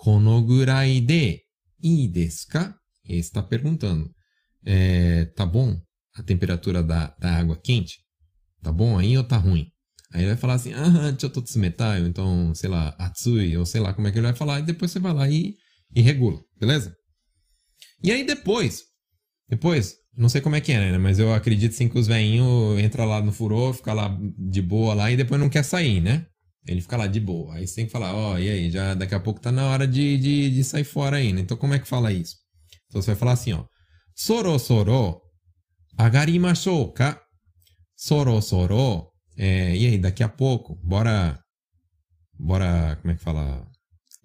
[0.00, 1.44] konogurai de
[3.04, 4.10] está perguntando.
[4.64, 5.78] É, tá bom
[6.14, 7.98] a temperatura da, da água quente?
[8.62, 9.66] Tá bom aí ou tá ruim?
[10.12, 13.92] Aí ele vai falar assim, ah, choto tsumetai, então, sei lá, atsui, ou sei lá
[13.92, 15.54] como é que ele vai falar, e depois você vai lá e
[15.94, 16.96] e regula, beleza?
[18.02, 18.82] E aí depois,
[19.48, 20.98] depois, não sei como é que é, né?
[20.98, 24.94] Mas eu acredito sim que os velhinhos entram lá no furor, fica lá de boa
[24.94, 26.26] lá e depois não quer sair, né?
[26.66, 27.54] Ele fica lá de boa.
[27.54, 29.66] Aí você tem que falar, ó, oh, e aí, já daqui a pouco tá na
[29.66, 31.40] hora de, de, de sair fora aí, né?
[31.40, 32.36] Então como é que fala isso?
[32.88, 33.64] Então você vai falar assim, ó.
[34.14, 35.20] Soro soro
[35.96, 37.20] agarimashou ka?
[37.96, 39.10] Soro soro.
[39.36, 41.38] É, e aí, daqui a pouco, bora.
[42.38, 42.96] Bora.
[43.00, 43.70] Como é que fala?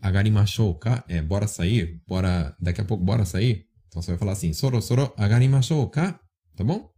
[0.05, 1.03] agarimashou ka?
[1.07, 2.01] É, bora sair?
[2.07, 3.65] Bora, daqui a pouco, bora sair?
[3.88, 6.19] Então você vai falar assim, soro soro agarimashou ka?
[6.55, 6.89] Tá bom?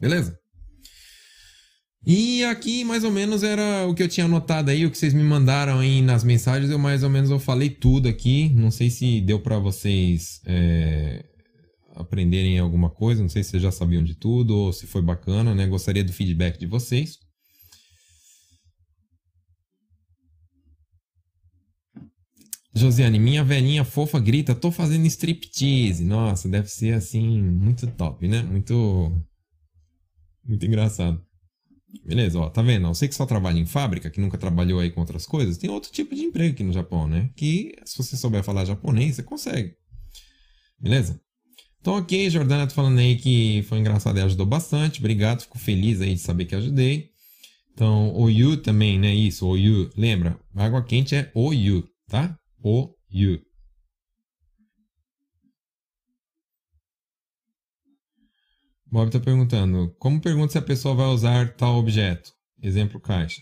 [0.00, 0.38] Beleza?
[2.06, 5.12] E aqui, mais ou menos, era o que eu tinha anotado aí, o que vocês
[5.12, 6.70] me mandaram aí nas mensagens.
[6.70, 8.48] Eu mais ou menos eu falei tudo aqui.
[8.50, 11.24] Não sei se deu para vocês é,
[11.94, 13.20] aprenderem alguma coisa.
[13.20, 15.66] Não sei se vocês já sabiam de tudo ou se foi bacana, né?
[15.66, 17.18] Gostaria do feedback de vocês.
[22.74, 26.04] Josiane, minha velhinha fofa grita, tô fazendo striptease.
[26.04, 28.42] Nossa, deve ser assim, muito top, né?
[28.42, 29.12] Muito.
[30.44, 31.27] Muito engraçado.
[32.04, 32.88] Beleza, ó, tá vendo?
[32.88, 35.90] Você que só trabalha em fábrica, que nunca trabalhou aí com outras coisas, tem outro
[35.90, 37.30] tipo de emprego aqui no Japão, né?
[37.34, 39.74] Que se você souber falar japonês, você consegue.
[40.78, 41.20] Beleza?
[41.80, 45.00] Então, ok, Jordana tá falando aí que foi engraçado e ajudou bastante.
[45.00, 47.10] Obrigado, fico feliz aí de saber que ajudei.
[47.72, 49.14] Então, Oyu também, né?
[49.14, 49.90] Isso, Oyu.
[49.96, 52.36] Lembra, água quente é Oyu, tá?
[52.62, 53.40] Oyu.
[58.90, 62.32] Bob está perguntando: como pergunta se a pessoa vai usar tal objeto?
[62.62, 63.40] Exemplo, caixa.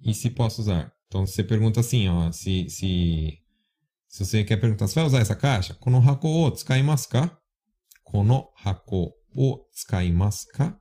[0.00, 0.92] E se posso usar?
[1.06, 3.38] Então você pergunta assim, ó, se, se,
[4.08, 5.74] se você quer perguntar, você vai usar essa caixa?
[5.74, 7.38] Kono hako o tsukaimasu ka?
[8.02, 10.78] Kono hako o tsukaimasu ka?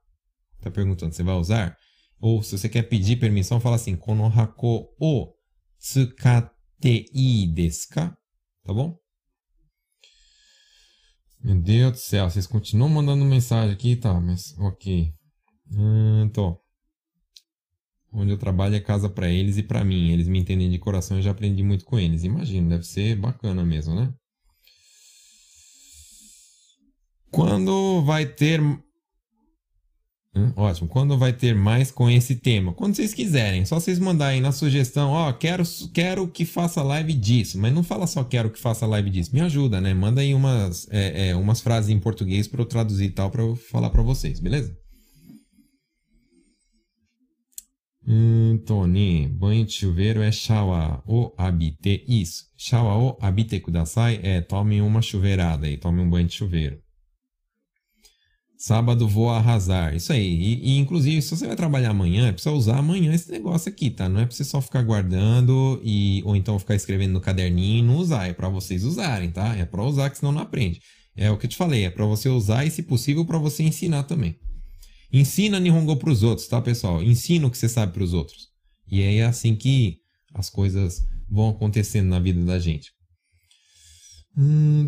[0.61, 1.77] Tá perguntando, você vai usar?
[2.19, 5.33] Ou se você quer pedir permissão, fala assim, kono hako o
[5.79, 8.17] tsukate ii desu ka?
[8.63, 8.97] Tá bom?
[11.45, 14.19] Meu Deus do céu, vocês continuam mandando mensagem aqui, tá?
[14.19, 15.13] Mas, ok.
[16.33, 16.59] Tô.
[18.11, 20.09] Onde eu trabalho é casa para eles e para mim.
[20.09, 22.23] Eles me entendem de coração, eu já aprendi muito com eles.
[22.23, 24.11] Imagino, deve ser bacana mesmo, né?
[27.29, 28.59] Quando vai ter
[30.35, 30.89] Hum, ótimo.
[30.89, 32.73] Quando vai ter mais com esse tema?
[32.73, 33.63] Quando vocês quiserem.
[33.63, 35.63] Só vocês mandarem na sugestão, ó, quero,
[35.93, 37.57] quero que faça live disso.
[37.57, 39.31] Mas não fala só quero que faça live disso.
[39.33, 39.93] Me ajuda, né?
[39.93, 43.43] Manda aí umas, é, é, umas frases em português para eu traduzir e tal, para
[43.43, 44.75] eu falar para vocês, beleza?
[48.07, 52.03] Hum, Tony, banho de chuveiro é shawa o abite.
[52.07, 52.43] Isso.
[52.57, 56.84] Shawa o abite kudasai é tome uma chuveirada aí, tome um banho de chuveiro.
[58.57, 59.95] Sábado vou arrasar.
[59.95, 60.27] Isso aí.
[60.27, 63.89] E, e, inclusive, se você vai trabalhar amanhã, é precisa usar amanhã esse negócio aqui,
[63.89, 64.07] tá?
[64.07, 67.81] Não é pra você só ficar guardando e ou então ficar escrevendo no caderninho e
[67.81, 68.27] não usar.
[68.27, 69.55] É para vocês usarem, tá?
[69.55, 70.79] É para usar que senão não aprende.
[71.15, 73.63] É o que eu te falei, é para você usar e, se possível, para você
[73.63, 74.37] ensinar também.
[75.11, 77.01] Ensina Nihongo pros outros, tá, pessoal?
[77.01, 78.49] Ensina o que você sabe pros outros.
[78.91, 79.99] E é assim que
[80.33, 82.94] as coisas vão acontecendo na vida da gente.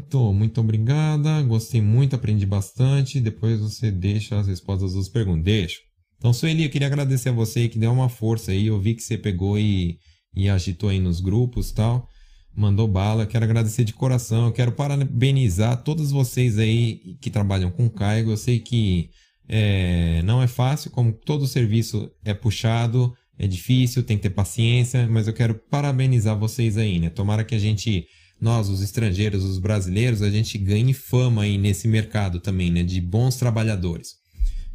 [0.09, 1.41] Tô, muito obrigada.
[1.43, 3.21] Gostei muito, aprendi bastante.
[3.21, 5.43] Depois você deixa as respostas das perguntas.
[5.43, 5.79] Deixo.
[6.17, 8.67] Então, Sueli, eu queria agradecer a você que deu uma força aí.
[8.67, 9.97] Eu vi que você pegou e,
[10.35, 12.07] e agitou aí nos grupos tal.
[12.55, 13.25] Mandou bala.
[13.25, 14.47] Quero agradecer de coração.
[14.47, 18.31] Eu quero parabenizar todos vocês aí que trabalham com Caigo.
[18.31, 19.09] Eu sei que
[19.47, 25.07] é, não é fácil, como todo serviço é puxado, é difícil, tem que ter paciência,
[25.07, 27.09] mas eu quero parabenizar vocês aí, né?
[27.09, 28.05] Tomara que a gente
[28.39, 32.83] nós, os estrangeiros, os brasileiros, a gente ganhe fama aí nesse mercado também, né?
[32.83, 34.15] De bons trabalhadores.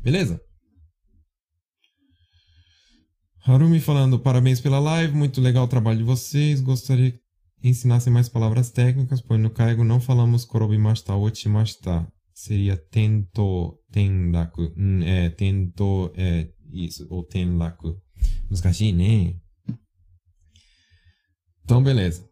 [0.02, 0.40] Beleza?
[3.44, 6.60] Harumi falando, parabéns pela live, muito legal o trabalho de vocês.
[6.60, 7.20] Gostaria que
[7.62, 12.06] ensinassem mais palavras técnicas, pois no Caigo não falamos korobimashita, ochimashita.
[12.34, 14.72] Seria tento, tendaku.
[14.76, 17.96] Hum, é, tento, é, isso, ou tenlaku.
[18.50, 19.34] Muskashi, né?
[21.64, 22.28] Então, beleza.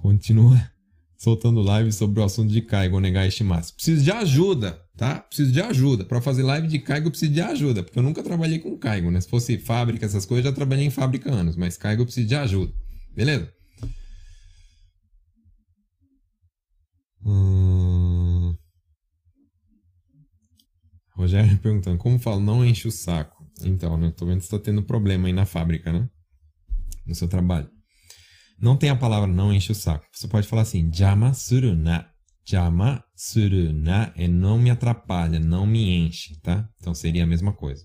[0.00, 0.70] Continua
[1.16, 3.74] soltando live sobre o assunto de Kaigo Negai Ishimasu.
[3.74, 5.20] Preciso de ajuda, tá?
[5.20, 6.04] Preciso de ajuda.
[6.04, 9.10] Para fazer live de Kaigo, eu preciso de ajuda, porque eu nunca trabalhei com Kaigo,
[9.10, 9.20] né?
[9.20, 12.26] Se fosse fábrica, essas coisas, eu já trabalhei em fábrica anos, mas Kaigo eu preciso
[12.26, 12.72] de ajuda.
[13.14, 13.52] Beleza?
[17.24, 18.56] Hum...
[21.14, 23.44] Rogério perguntando, como falo, não enche o saco.
[23.62, 24.10] Então, né?
[24.16, 26.08] Tô vendo que você tá tendo problema aí na fábrica, né?
[27.06, 27.70] No seu trabalho.
[28.60, 30.04] Não tem a palavra não enche o saco.
[30.12, 32.06] Você pode falar assim, jama suruna.
[32.44, 36.68] Jama suruna é não me atrapalha, não me enche, tá?
[36.78, 37.84] Então seria a mesma coisa.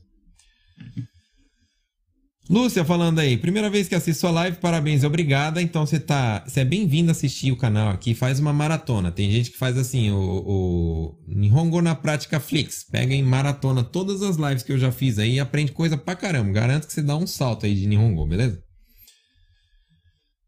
[2.47, 5.61] Lúcia falando aí, primeira vez que assisto a live, parabéns, obrigada.
[5.61, 9.11] Então você tá, você é bem-vindo a assistir o canal aqui, faz uma maratona.
[9.11, 14.21] Tem gente que faz assim, o, o Nihongo na prática Flix, pega em maratona todas
[14.21, 16.51] as lives que eu já fiz aí e aprende coisa pra caramba.
[16.51, 18.64] Garanto que você dá um salto aí de Nihongo, beleza?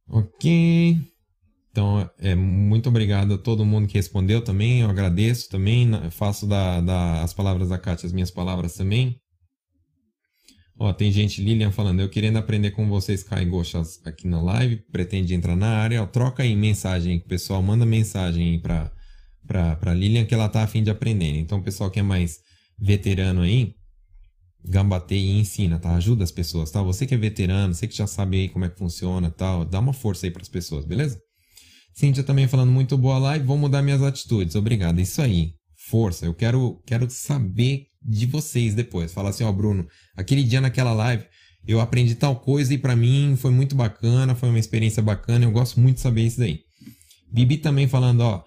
[0.09, 0.97] Ok.
[1.71, 4.81] Então, é, muito obrigado a todo mundo que respondeu também.
[4.81, 5.89] Eu agradeço também.
[6.11, 9.19] Faço da, da, as palavras da Kátia as minhas palavras também.
[10.79, 15.33] Ó, tem gente, Lilian, falando, eu querendo aprender com vocês, Kaigoshas, aqui na live, pretende
[15.33, 18.91] entrar na área, ó, troca aí mensagem, pessoal, manda mensagem aí pra,
[19.47, 21.35] pra, pra Lilian que ela tá afim de aprender.
[21.39, 22.37] Então, o pessoal que é mais
[22.77, 23.73] veterano aí,
[24.67, 25.95] Gambate e ensina, tá?
[25.95, 26.81] Ajuda as pessoas, tá?
[26.81, 29.79] Você que é veterano, você que já sabe aí como é que funciona tal, dá
[29.79, 31.19] uma força aí para as pessoas, beleza?
[31.93, 34.99] Cíntia também falando muito boa live, vou mudar minhas atitudes, obrigado.
[34.99, 35.53] Isso aí,
[35.89, 39.13] força, eu quero, quero saber de vocês depois.
[39.13, 41.25] Fala assim, ó, Bruno, aquele dia naquela live
[41.67, 45.51] eu aprendi tal coisa e para mim foi muito bacana, foi uma experiência bacana, eu
[45.51, 46.61] gosto muito de saber isso daí.
[47.29, 48.43] Bibi também falando, ó,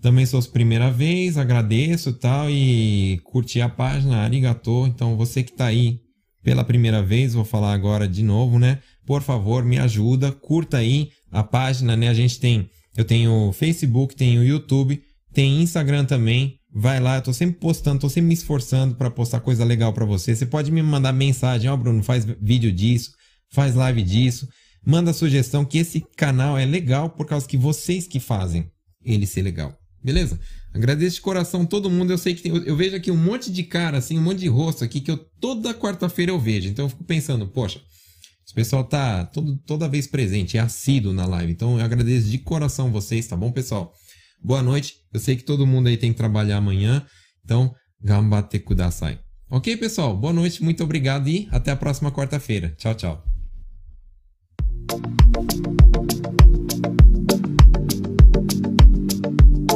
[0.00, 4.86] também sou a primeira vez, agradeço tal e curti a página, arigato.
[4.86, 5.98] Então você que está aí
[6.42, 8.78] pela primeira vez, vou falar agora de novo, né?
[9.04, 12.08] Por favor, me ajuda, curta aí a página, né?
[12.08, 15.02] A gente tem, eu tenho Facebook, tenho YouTube,
[15.32, 16.56] tem Instagram também.
[16.72, 20.04] Vai lá, eu tô sempre postando, tô sempre me esforçando para postar coisa legal para
[20.04, 20.36] você.
[20.36, 23.10] Você pode me mandar mensagem, ó, oh, Bruno, faz vídeo disso,
[23.50, 24.46] faz live disso.
[24.86, 28.70] Manda sugestão que esse canal é legal por causa que vocês que fazem
[29.04, 29.77] ele ser legal.
[30.02, 30.38] Beleza?
[30.72, 32.12] Agradeço de coração todo mundo.
[32.12, 34.40] Eu sei que tem, eu, eu, vejo aqui um monte de cara, assim, um monte
[34.40, 36.68] de rosto aqui que eu toda quarta-feira eu vejo.
[36.68, 37.80] Então eu fico pensando, poxa,
[38.44, 41.52] esse pessoal tá todo, toda vez presente, é assíduo na live.
[41.52, 43.92] Então eu agradeço de coração vocês, tá bom, pessoal?
[44.42, 44.96] Boa noite.
[45.12, 47.04] Eu sei que todo mundo aí tem que trabalhar amanhã.
[47.44, 49.18] Então, gambate kudasai.
[49.50, 50.16] Ok, pessoal?
[50.16, 52.74] Boa noite, muito obrigado e até a próxima quarta-feira.
[52.76, 53.24] Tchau, tchau.